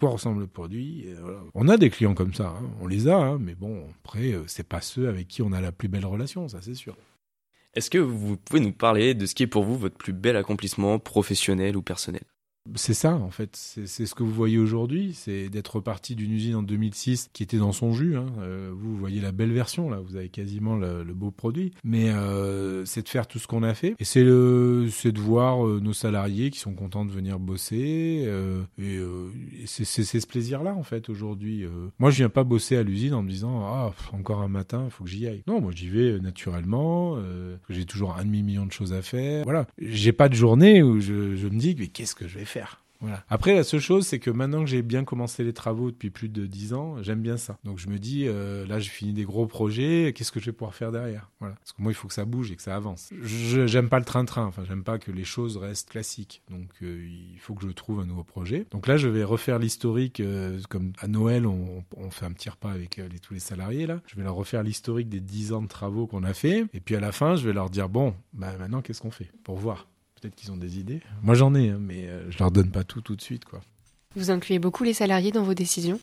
Quoi 0.00 0.10
ressemble 0.10 0.40
le 0.40 0.46
produit 0.46 1.06
On 1.54 1.68
a 1.68 1.76
des 1.76 1.90
clients 1.90 2.14
comme 2.14 2.32
ça, 2.32 2.56
hein. 2.58 2.70
on 2.80 2.86
les 2.86 3.08
a, 3.08 3.16
hein. 3.16 3.38
mais 3.38 3.54
bon, 3.54 3.86
après, 4.04 4.34
c'est 4.46 4.66
pas 4.66 4.80
ceux 4.80 5.08
avec 5.08 5.28
qui 5.28 5.42
on 5.42 5.52
a 5.52 5.60
la 5.60 5.72
plus 5.72 5.88
belle 5.88 6.06
relation, 6.06 6.48
ça 6.48 6.58
c'est 6.62 6.74
sûr. 6.74 6.96
Est-ce 7.74 7.90
que 7.90 7.98
vous 7.98 8.38
pouvez 8.38 8.60
nous 8.60 8.72
parler 8.72 9.12
de 9.12 9.26
ce 9.26 9.34
qui 9.34 9.42
est 9.42 9.46
pour 9.46 9.64
vous 9.64 9.76
votre 9.76 9.96
plus 9.96 10.14
bel 10.14 10.36
accomplissement 10.36 10.98
professionnel 10.98 11.76
ou 11.76 11.82
personnel? 11.82 12.22
C'est 12.74 12.94
ça, 12.94 13.14
en 13.14 13.30
fait. 13.30 13.50
C'est 13.54 14.06
ce 14.06 14.14
que 14.14 14.22
vous 14.22 14.32
voyez 14.32 14.58
aujourd'hui. 14.58 15.12
C'est 15.14 15.48
d'être 15.48 15.80
parti 15.80 16.14
d'une 16.14 16.32
usine 16.32 16.56
en 16.56 16.62
2006 16.62 17.30
qui 17.32 17.42
était 17.42 17.58
dans 17.58 17.72
son 17.72 17.92
jus. 17.92 18.16
Hein. 18.16 18.26
Euh, 18.40 18.70
vous 18.74 18.96
voyez 18.96 19.20
la 19.20 19.32
belle 19.32 19.52
version, 19.52 19.88
là. 19.90 19.98
Vous 20.00 20.16
avez 20.16 20.28
quasiment 20.28 20.76
le, 20.76 21.04
beau 21.14 21.30
produit. 21.30 21.72
Mais 21.84 22.10
euh, 22.10 22.84
c'est 22.84 23.02
de 23.02 23.08
faire 23.08 23.26
tout 23.26 23.38
ce 23.38 23.46
qu'on 23.46 23.62
a 23.62 23.74
fait. 23.74 23.94
Et 23.98 24.04
c'est 24.04 24.24
de 24.24 25.20
voir 25.20 25.66
euh, 25.66 25.80
nos 25.80 25.92
salariés 25.92 26.50
qui 26.50 26.58
sont 26.58 26.74
contents 26.74 27.04
de 27.04 27.12
venir 27.12 27.38
bosser. 27.38 28.28
et 28.78 29.66
c'est 29.66 29.84
ce 29.84 30.26
plaisir-là, 30.26 30.74
en 30.74 30.82
fait, 30.82 31.08
aujourd'hui. 31.08 31.64
moi, 31.98 32.10
je 32.10 32.16
viens 32.16 32.28
pas 32.28 32.44
bosser 32.44 32.76
à 32.76 32.82
l'usine 32.82 33.14
en 33.14 33.22
me 33.22 33.30
disant, 33.30 33.62
ah, 33.64 33.92
encore 34.12 34.42
un 34.42 34.48
matin, 34.48 34.82
il 34.86 34.90
faut 34.90 35.04
que 35.04 35.10
j'y 35.10 35.26
aille. 35.26 35.42
Non, 35.46 35.60
moi, 35.60 35.72
j'y 35.74 35.88
vais 35.88 36.18
naturellement. 36.20 37.16
J'ai 37.68 37.84
toujours 37.84 38.16
un 38.16 38.24
demi-million 38.24 38.66
de 38.66 38.72
choses 38.72 38.92
à 38.92 39.02
faire. 39.02 39.44
Voilà. 39.44 39.66
J'ai 39.78 40.12
pas 40.12 40.28
de 40.28 40.34
journée 40.34 40.82
où 40.82 41.00
je, 41.00 41.36
je 41.36 41.48
me 41.48 41.58
dis, 41.58 41.76
mais 41.78 41.88
qu'est-ce 41.88 42.14
que 42.14 42.26
je 42.26 42.38
vais 42.38 42.44
faire? 42.44 42.55
Après, 43.28 43.54
la 43.54 43.64
seule 43.64 43.80
chose, 43.80 44.06
c'est 44.06 44.18
que 44.18 44.30
maintenant 44.30 44.60
que 44.60 44.70
j'ai 44.70 44.82
bien 44.82 45.04
commencé 45.04 45.44
les 45.44 45.52
travaux 45.52 45.90
depuis 45.90 46.10
plus 46.10 46.28
de 46.28 46.46
10 46.46 46.74
ans, 46.74 47.02
j'aime 47.02 47.20
bien 47.20 47.36
ça. 47.36 47.58
Donc 47.64 47.78
je 47.78 47.88
me 47.88 47.98
dis, 47.98 48.24
euh, 48.26 48.66
là, 48.66 48.78
j'ai 48.78 48.90
fini 48.90 49.12
des 49.12 49.24
gros 49.24 49.46
projets, 49.46 50.12
qu'est-ce 50.14 50.32
que 50.32 50.40
je 50.40 50.46
vais 50.46 50.52
pouvoir 50.52 50.74
faire 50.74 50.92
derrière? 50.92 51.30
Voilà. 51.40 51.54
Parce 51.56 51.72
que 51.72 51.82
moi, 51.82 51.92
il 51.92 51.94
faut 51.94 52.08
que 52.08 52.14
ça 52.14 52.24
bouge 52.24 52.50
et 52.52 52.56
que 52.56 52.62
ça 52.62 52.76
avance. 52.76 53.10
Je 53.22 53.66
j'aime 53.66 53.88
pas 53.88 53.98
le 53.98 54.04
train-train. 54.04 54.46
Enfin, 54.46 54.64
j'aime 54.66 54.84
pas 54.84 54.98
que 54.98 55.10
les 55.10 55.24
choses 55.24 55.56
restent 55.56 55.90
classiques. 55.90 56.42
Donc 56.50 56.70
euh, 56.82 57.06
il 57.08 57.38
faut 57.38 57.54
que 57.54 57.66
je 57.66 57.70
trouve 57.70 58.00
un 58.00 58.06
nouveau 58.06 58.24
projet. 58.24 58.66
Donc 58.70 58.86
là, 58.86 58.96
je 58.96 59.08
vais 59.08 59.24
refaire 59.24 59.58
l'historique. 59.58 60.20
Euh, 60.20 60.60
comme 60.68 60.92
à 61.00 61.08
Noël, 61.08 61.46
on, 61.46 61.84
fait 62.10 62.26
un 62.26 62.32
petit 62.32 62.48
repas 62.48 62.70
avec 62.70 63.00
tous 63.20 63.34
les 63.34 63.40
salariés 63.40 63.86
là. 63.86 64.00
Je 64.06 64.16
vais 64.16 64.22
leur 64.22 64.34
refaire 64.34 64.62
l'historique 64.62 65.08
des 65.08 65.20
10 65.20 65.52
ans 65.52 65.62
de 65.62 65.68
travaux 65.68 66.06
qu'on 66.06 66.22
a 66.22 66.32
fait. 66.32 66.64
Et 66.72 66.80
puis 66.80 66.96
à 66.96 67.00
la 67.00 67.12
fin, 67.12 67.36
je 67.36 67.46
vais 67.46 67.52
leur 67.52 67.68
dire 67.68 67.88
bon, 67.88 68.14
bah 68.32 68.56
maintenant, 68.58 68.80
qu'est-ce 68.80 69.02
qu'on 69.02 69.10
fait? 69.10 69.30
Pour 69.44 69.56
voir 69.56 69.86
Peut-être 70.26 70.34
qu'ils 70.34 70.50
ont 70.50 70.56
des 70.56 70.80
idées. 70.80 71.02
Moi, 71.22 71.36
j'en 71.36 71.54
ai, 71.54 71.70
hein, 71.70 71.78
mais 71.80 72.08
euh, 72.08 72.28
je 72.32 72.38
leur 72.40 72.50
donne 72.50 72.72
pas 72.72 72.82
tout 72.82 73.00
tout 73.00 73.14
de 73.14 73.22
suite, 73.22 73.44
quoi. 73.44 73.60
Vous 74.16 74.32
incluez 74.32 74.58
beaucoup 74.58 74.82
les 74.82 74.92
salariés 74.92 75.30
dans 75.30 75.44
vos 75.44 75.54
décisions? 75.54 76.00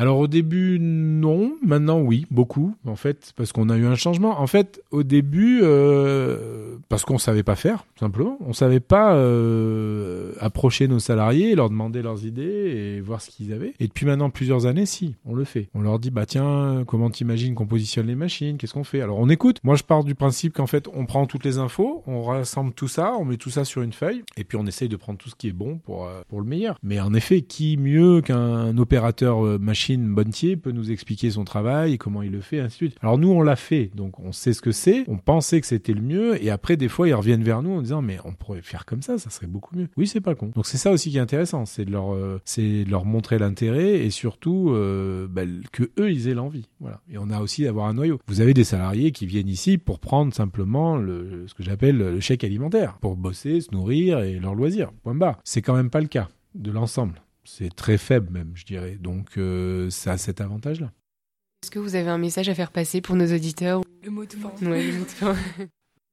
Alors 0.00 0.16
au 0.16 0.28
début 0.28 0.78
non, 0.80 1.52
maintenant 1.62 2.00
oui, 2.00 2.24
beaucoup 2.30 2.74
en 2.86 2.96
fait 2.96 3.34
parce 3.36 3.52
qu'on 3.52 3.68
a 3.68 3.76
eu 3.76 3.84
un 3.84 3.96
changement. 3.96 4.40
En 4.40 4.46
fait 4.46 4.82
au 4.90 5.02
début 5.02 5.60
euh, 5.62 6.76
parce 6.88 7.04
qu'on 7.04 7.18
savait 7.18 7.42
pas 7.42 7.54
faire 7.54 7.84
simplement, 7.98 8.38
on 8.40 8.54
savait 8.54 8.80
pas 8.80 9.14
euh, 9.14 10.32
approcher 10.40 10.88
nos 10.88 11.00
salariés, 11.00 11.54
leur 11.54 11.68
demander 11.68 12.00
leurs 12.00 12.24
idées 12.24 12.42
et 12.42 13.00
voir 13.02 13.20
ce 13.20 13.28
qu'ils 13.28 13.52
avaient. 13.52 13.74
Et 13.78 13.88
depuis 13.88 14.06
maintenant 14.06 14.30
plusieurs 14.30 14.64
années, 14.64 14.86
si 14.86 15.16
on 15.26 15.34
le 15.34 15.44
fait. 15.44 15.68
On 15.74 15.82
leur 15.82 15.98
dit 15.98 16.10
bah 16.10 16.24
tiens 16.24 16.84
comment 16.86 17.10
t'imagines 17.10 17.54
qu'on 17.54 17.66
positionne 17.66 18.06
les 18.06 18.14
machines, 18.14 18.56
qu'est-ce 18.56 18.72
qu'on 18.72 18.84
fait? 18.84 19.02
Alors 19.02 19.18
on 19.18 19.28
écoute. 19.28 19.58
Moi 19.64 19.76
je 19.76 19.82
pars 19.82 20.02
du 20.02 20.14
principe 20.14 20.54
qu'en 20.54 20.66
fait 20.66 20.88
on 20.94 21.04
prend 21.04 21.26
toutes 21.26 21.44
les 21.44 21.58
infos, 21.58 22.02
on 22.06 22.22
rassemble 22.22 22.72
tout 22.72 22.88
ça, 22.88 23.12
on 23.20 23.26
met 23.26 23.36
tout 23.36 23.50
ça 23.50 23.66
sur 23.66 23.82
une 23.82 23.92
feuille 23.92 24.22
et 24.38 24.44
puis 24.44 24.56
on 24.56 24.64
essaye 24.64 24.88
de 24.88 24.96
prendre 24.96 25.18
tout 25.18 25.28
ce 25.28 25.34
qui 25.34 25.48
est 25.48 25.52
bon 25.52 25.76
pour 25.76 26.06
euh, 26.06 26.22
pour 26.26 26.40
le 26.40 26.46
meilleur. 26.46 26.78
Mais 26.82 27.00
en 27.00 27.12
effet 27.12 27.42
qui 27.42 27.76
mieux 27.76 28.22
qu'un 28.22 28.78
opérateur 28.78 29.42
machine 29.60 29.89
Bontier 29.96 30.56
peut 30.56 30.72
nous 30.72 30.90
expliquer 30.90 31.30
son 31.30 31.44
travail 31.44 31.98
comment 31.98 32.22
il 32.22 32.32
le 32.32 32.40
fait, 32.40 32.60
ainsi 32.60 32.84
de 32.84 32.88
suite. 32.88 32.96
Alors 33.00 33.18
nous, 33.18 33.30
on 33.30 33.42
l'a 33.42 33.56
fait, 33.56 33.90
donc 33.94 34.18
on 34.20 34.32
sait 34.32 34.52
ce 34.52 34.62
que 34.62 34.72
c'est, 34.72 35.04
on 35.08 35.18
pensait 35.18 35.60
que 35.60 35.66
c'était 35.66 35.92
le 35.92 36.02
mieux, 36.02 36.42
et 36.42 36.50
après, 36.50 36.76
des 36.76 36.88
fois, 36.88 37.08
ils 37.08 37.14
reviennent 37.14 37.42
vers 37.42 37.62
nous 37.62 37.72
en 37.72 37.82
disant, 37.82 38.02
mais 38.02 38.18
on 38.24 38.32
pourrait 38.32 38.62
faire 38.62 38.84
comme 38.84 39.02
ça, 39.02 39.18
ça 39.18 39.30
serait 39.30 39.46
beaucoup 39.46 39.76
mieux. 39.76 39.88
Oui, 39.96 40.06
c'est 40.06 40.20
pas 40.20 40.34
con. 40.34 40.50
Donc 40.54 40.66
c'est 40.66 40.78
ça 40.78 40.90
aussi 40.90 41.10
qui 41.10 41.16
est 41.16 41.20
intéressant, 41.20 41.66
c'est 41.66 41.84
de 41.84 41.90
leur, 41.90 42.14
euh, 42.14 42.40
leur 42.88 43.04
montrer 43.04 43.38
l'intérêt 43.38 44.04
et 44.04 44.10
surtout 44.10 44.70
euh, 44.70 45.26
bah, 45.28 45.42
que 45.72 45.90
eux, 45.98 46.10
ils 46.10 46.28
aient 46.28 46.34
l'envie. 46.34 46.68
Voilà. 46.80 47.00
Et 47.10 47.18
on 47.18 47.30
a 47.30 47.40
aussi 47.40 47.64
d'avoir 47.64 47.86
un 47.86 47.94
noyau. 47.94 48.20
Vous 48.26 48.40
avez 48.40 48.54
des 48.54 48.64
salariés 48.64 49.12
qui 49.12 49.26
viennent 49.26 49.48
ici 49.48 49.78
pour 49.78 50.00
prendre 50.00 50.34
simplement 50.34 50.96
le, 50.96 51.44
ce 51.46 51.54
que 51.54 51.62
j'appelle 51.62 51.96
le 51.96 52.20
chèque 52.20 52.44
alimentaire, 52.44 52.98
pour 53.00 53.16
bosser, 53.16 53.60
se 53.60 53.70
nourrir 53.72 54.20
et 54.20 54.38
leur 54.38 54.54
loisir. 54.54 54.92
Point 55.02 55.14
barre. 55.14 55.38
C'est 55.44 55.62
quand 55.62 55.74
même 55.74 55.90
pas 55.90 56.00
le 56.00 56.08
cas 56.08 56.28
de 56.54 56.70
l'ensemble. 56.70 57.22
C'est 57.52 57.74
très 57.74 57.98
faible 57.98 58.30
même, 58.30 58.52
je 58.54 58.64
dirais. 58.64 58.96
Donc 59.00 59.36
euh, 59.36 59.90
ça 59.90 60.12
a 60.12 60.18
cet 60.18 60.40
avantage-là. 60.40 60.92
Est-ce 61.62 61.70
que 61.70 61.80
vous 61.80 61.96
avez 61.96 62.08
un 62.08 62.18
message 62.18 62.48
à 62.48 62.54
faire 62.54 62.70
passer 62.70 63.00
pour 63.00 63.16
nos 63.16 63.26
auditeurs 63.26 63.82
Le 64.04 64.10
mot 64.10 64.24
de 64.24 64.32
fin. 64.32 64.52
Ouais, 64.62 64.84
le 64.84 64.98
mot 64.98 65.04
de 65.04 65.10
fin. 65.10 65.36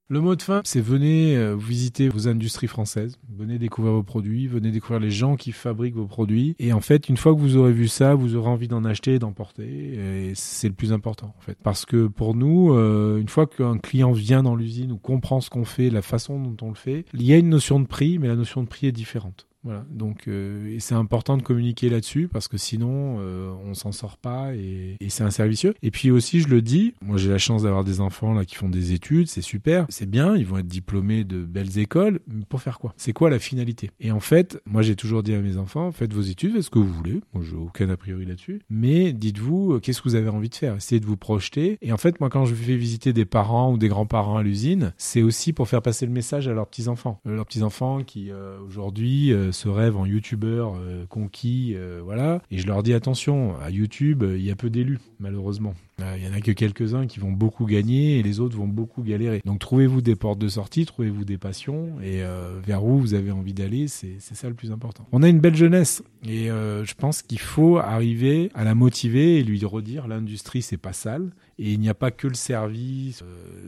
Le 0.10 0.22
mot 0.22 0.38
de 0.38 0.42
fin, 0.42 0.62
c'est 0.64 0.80
venez 0.80 1.36
euh, 1.36 1.58
visiter 1.58 2.08
vos 2.08 2.30
industries 2.30 2.68
françaises, 2.68 3.20
venez 3.28 3.60
découvrir 3.60 3.94
vos 3.94 4.04
produits, 4.04 4.48
venez 4.48 4.72
découvrir 4.72 5.02
les 5.02 5.12
gens 5.12 5.36
qui 5.36 5.52
fabriquent 5.52 5.98
vos 5.98 6.08
produits. 6.08 6.56
Et 6.60 6.72
en 6.72 6.80
fait, 6.80 7.10
une 7.10 7.18
fois 7.18 7.36
que 7.36 7.42
vous 7.42 7.58
aurez 7.58 7.74
vu 7.74 7.90
ça, 7.90 8.16
vous 8.16 8.38
aurez 8.38 8.48
envie 8.48 8.70
d'en 8.70 8.86
acheter 8.86 9.16
et 9.16 9.20
d'en 9.20 9.34
porter. 9.34 9.66
Et 9.66 10.32
c'est 10.34 10.70
le 10.70 10.74
plus 10.74 10.94
important, 10.94 11.36
en 11.38 11.42
fait. 11.42 11.58
Parce 11.62 11.86
que 11.86 12.08
pour 12.08 12.36
nous, 12.36 12.74
euh, 12.74 13.20
une 13.20 13.28
fois 13.28 13.48
qu'un 13.48 13.78
client 13.80 14.14
vient 14.14 14.44
dans 14.44 14.56
l'usine 14.56 14.94
ou 14.94 14.98
comprend 14.98 15.42
ce 15.42 15.50
qu'on 15.50 15.66
fait, 15.66 15.90
la 15.90 16.02
façon 16.02 16.40
dont 16.40 16.56
on 16.66 16.70
le 16.70 16.76
fait, 16.76 17.04
il 17.14 17.24
y 17.24 17.34
a 17.34 17.38
une 17.38 17.50
notion 17.50 17.82
de 17.82 17.86
prix, 17.86 18.18
mais 18.18 18.30
la 18.30 18.38
notion 18.38 18.64
de 18.64 18.68
prix 18.70 18.88
est 18.88 18.94
différente. 18.94 19.47
Voilà. 19.64 19.86
Donc, 19.90 20.28
euh, 20.28 20.78
c'est 20.80 20.96
important 20.96 21.36
de 21.36 21.42
communiquer 21.42 21.90
là-dessus 21.90 22.30
parce 22.32 22.48
que 22.48 22.58
sinon, 22.58 23.18
euh, 23.20 23.54
on 23.66 23.74
s'en 23.74 23.92
sort 23.92 24.18
pas 24.18 24.54
et, 24.56 24.96
et 25.00 25.10
c'est 25.10 25.24
inservicieux. 25.24 25.74
Et 25.82 25.92
puis 25.92 26.12
aussi, 26.12 26.40
je 26.40 26.48
le 26.48 26.62
dis, 26.62 26.94
moi 27.02 27.18
j'ai 27.18 27.30
la 27.30 27.38
chance 27.38 27.64
d'avoir 27.64 27.84
des 27.84 28.00
enfants 28.00 28.34
là 28.34 28.46
qui 28.46 28.56
font 28.56 28.70
des 28.70 28.94
études, 28.94 29.28
c'est 29.28 29.42
super, 29.42 29.86
c'est 29.90 30.10
bien, 30.10 30.36
ils 30.36 30.46
vont 30.46 30.58
être 30.58 30.68
diplômés 30.68 31.24
de 31.24 31.44
belles 31.44 31.78
écoles, 31.80 32.20
mais 32.28 32.46
pour 32.48 32.62
faire 32.62 32.80
quoi? 32.80 32.94
C'est 32.98 33.14
quoi 33.14 33.30
la 33.30 33.40
finalité? 33.40 33.92
Et 34.00 34.12
en 34.12 34.20
fait, 34.20 34.62
moi 34.66 34.82
j'ai 34.82 34.96
toujours 34.96 35.24
dit 35.24 35.34
à 35.34 35.42
mes 35.42 35.58
enfants, 35.58 35.92
faites 35.92 36.14
vos 36.14 36.22
études, 36.22 36.54
faites 36.54 36.64
ce 36.64 36.70
que 36.70 36.80
vous 36.80 36.94
voulez. 36.94 37.22
Moi, 37.34 37.44
j'ai 37.44 37.56
aucun 37.56 37.90
a 37.90 37.98
priori 37.98 38.26
là-dessus, 38.26 38.62
mais 38.70 39.12
dites-vous 39.12 39.74
euh, 39.74 39.80
qu'est-ce 39.80 40.02
que 40.02 40.10
vous 40.10 40.16
avez 40.16 40.30
envie 40.30 40.50
de 40.50 40.56
faire? 40.56 40.76
Essayez 40.76 41.00
de 41.00 41.06
vous 41.06 41.18
projeter. 41.18 41.78
Et 41.82 41.92
en 41.92 41.98
fait, 41.98 42.20
moi, 42.20 42.30
quand 42.30 42.46
je 42.46 42.56
fais 42.56 42.78
visiter 42.78 43.12
des 43.12 43.26
parents 43.26 43.74
ou 43.74 43.78
des 43.78 43.90
grands-parents 43.90 44.38
à 44.38 44.44
l'usine, 44.44 44.94
c'est 44.98 45.24
aussi 45.24 45.52
pour 45.52 45.68
faire 45.68 45.82
passer 45.82 46.06
le 46.06 46.12
message 46.12 46.48
à 46.48 46.54
leurs 46.54 46.68
petits 46.68 46.88
enfants, 46.88 47.20
leurs 47.26 47.46
petits 47.46 47.64
enfants 47.64 48.04
qui 48.04 48.32
aujourd'hui 48.66 49.34
se 49.52 49.70
rêvent 49.70 49.98
en 49.98 50.06
youtubeur 50.06 50.76
euh, 50.76 51.06
conquis, 51.08 51.74
euh, 51.76 52.02
voilà. 52.04 52.42
Et 52.52 52.58
je 52.58 52.68
leur 52.68 52.84
dis 52.84 52.94
attention, 52.94 53.60
à 53.60 53.70
YouTube, 53.70 54.24
il 54.28 54.42
y 54.42 54.52
a 54.52 54.56
peu 54.56 54.70
d'élus, 54.70 55.00
malheureusement. 55.20 55.74
Euh, 56.02 56.16
il 56.18 56.26
y 56.26 56.30
en 56.30 56.34
a 56.34 56.42
que 56.42 56.52
quelques-uns 56.52 57.08
qui 57.08 57.20
vont 57.20 57.32
beaucoup 57.32 57.66
gagner 57.66 58.20
et 58.20 58.24
les 58.24 58.40
autres 58.40 58.56
vont 58.56 58.68
beaucoup 58.68 59.02
galérer. 59.02 59.42
Donc 59.46 59.60
trouvez-vous 59.60 60.02
des 60.02 60.16
portes 60.16 60.40
de 60.40 60.48
sortie, 60.48 60.86
trouvez-vous 60.86 61.26
des 61.26 61.38
passions 61.38 62.00
et 62.04 62.22
vers 62.64 62.86
où 62.86 63.00
vous 63.00 63.14
avez 63.16 63.32
envie 63.32 63.54
d'aller, 63.54 63.88
c'est 63.88 64.20
ça 64.20 64.48
le 64.48 64.54
plus 64.54 64.72
important. 64.72 65.08
On 65.12 65.24
a 65.24 65.30
une 65.30 65.40
belle 65.40 65.56
jeunesse 65.56 66.04
et 66.24 66.48
je 66.50 66.94
pense 66.94 67.24
qu'il 67.24 67.40
faut 67.40 67.78
arriver 67.78 68.52
à 68.54 68.64
la 68.64 68.76
motiver 68.76 69.40
et 69.40 69.44
lui 69.44 69.64
redire 69.66 70.08
l'industrie 70.08 70.62
c'est 70.62 70.78
pas 70.78 70.94
sale 70.94 71.32
et 71.58 71.74
il 71.74 71.80
n'y 71.80 71.90
a 71.90 71.96
pas 71.96 72.12
que 72.12 72.28
le 72.28 72.36
service, 72.36 73.24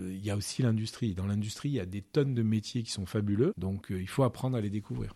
il 0.08 0.24
y 0.24 0.30
a 0.30 0.36
aussi 0.36 0.62
l'industrie. 0.62 1.16
Dans 1.16 1.26
l'industrie, 1.26 1.70
il 1.70 1.76
y 1.76 1.80
a 1.80 1.88
des 1.88 2.02
tonnes 2.02 2.36
de 2.36 2.44
métiers 2.44 2.84
qui 2.84 2.92
sont 2.92 3.08
fabuleux, 3.08 3.54
donc 3.58 3.88
il 3.90 4.08
faut 4.08 4.24
apprendre 4.24 4.56
à 4.56 4.62
les 4.62 4.70
découvrir. 4.70 5.16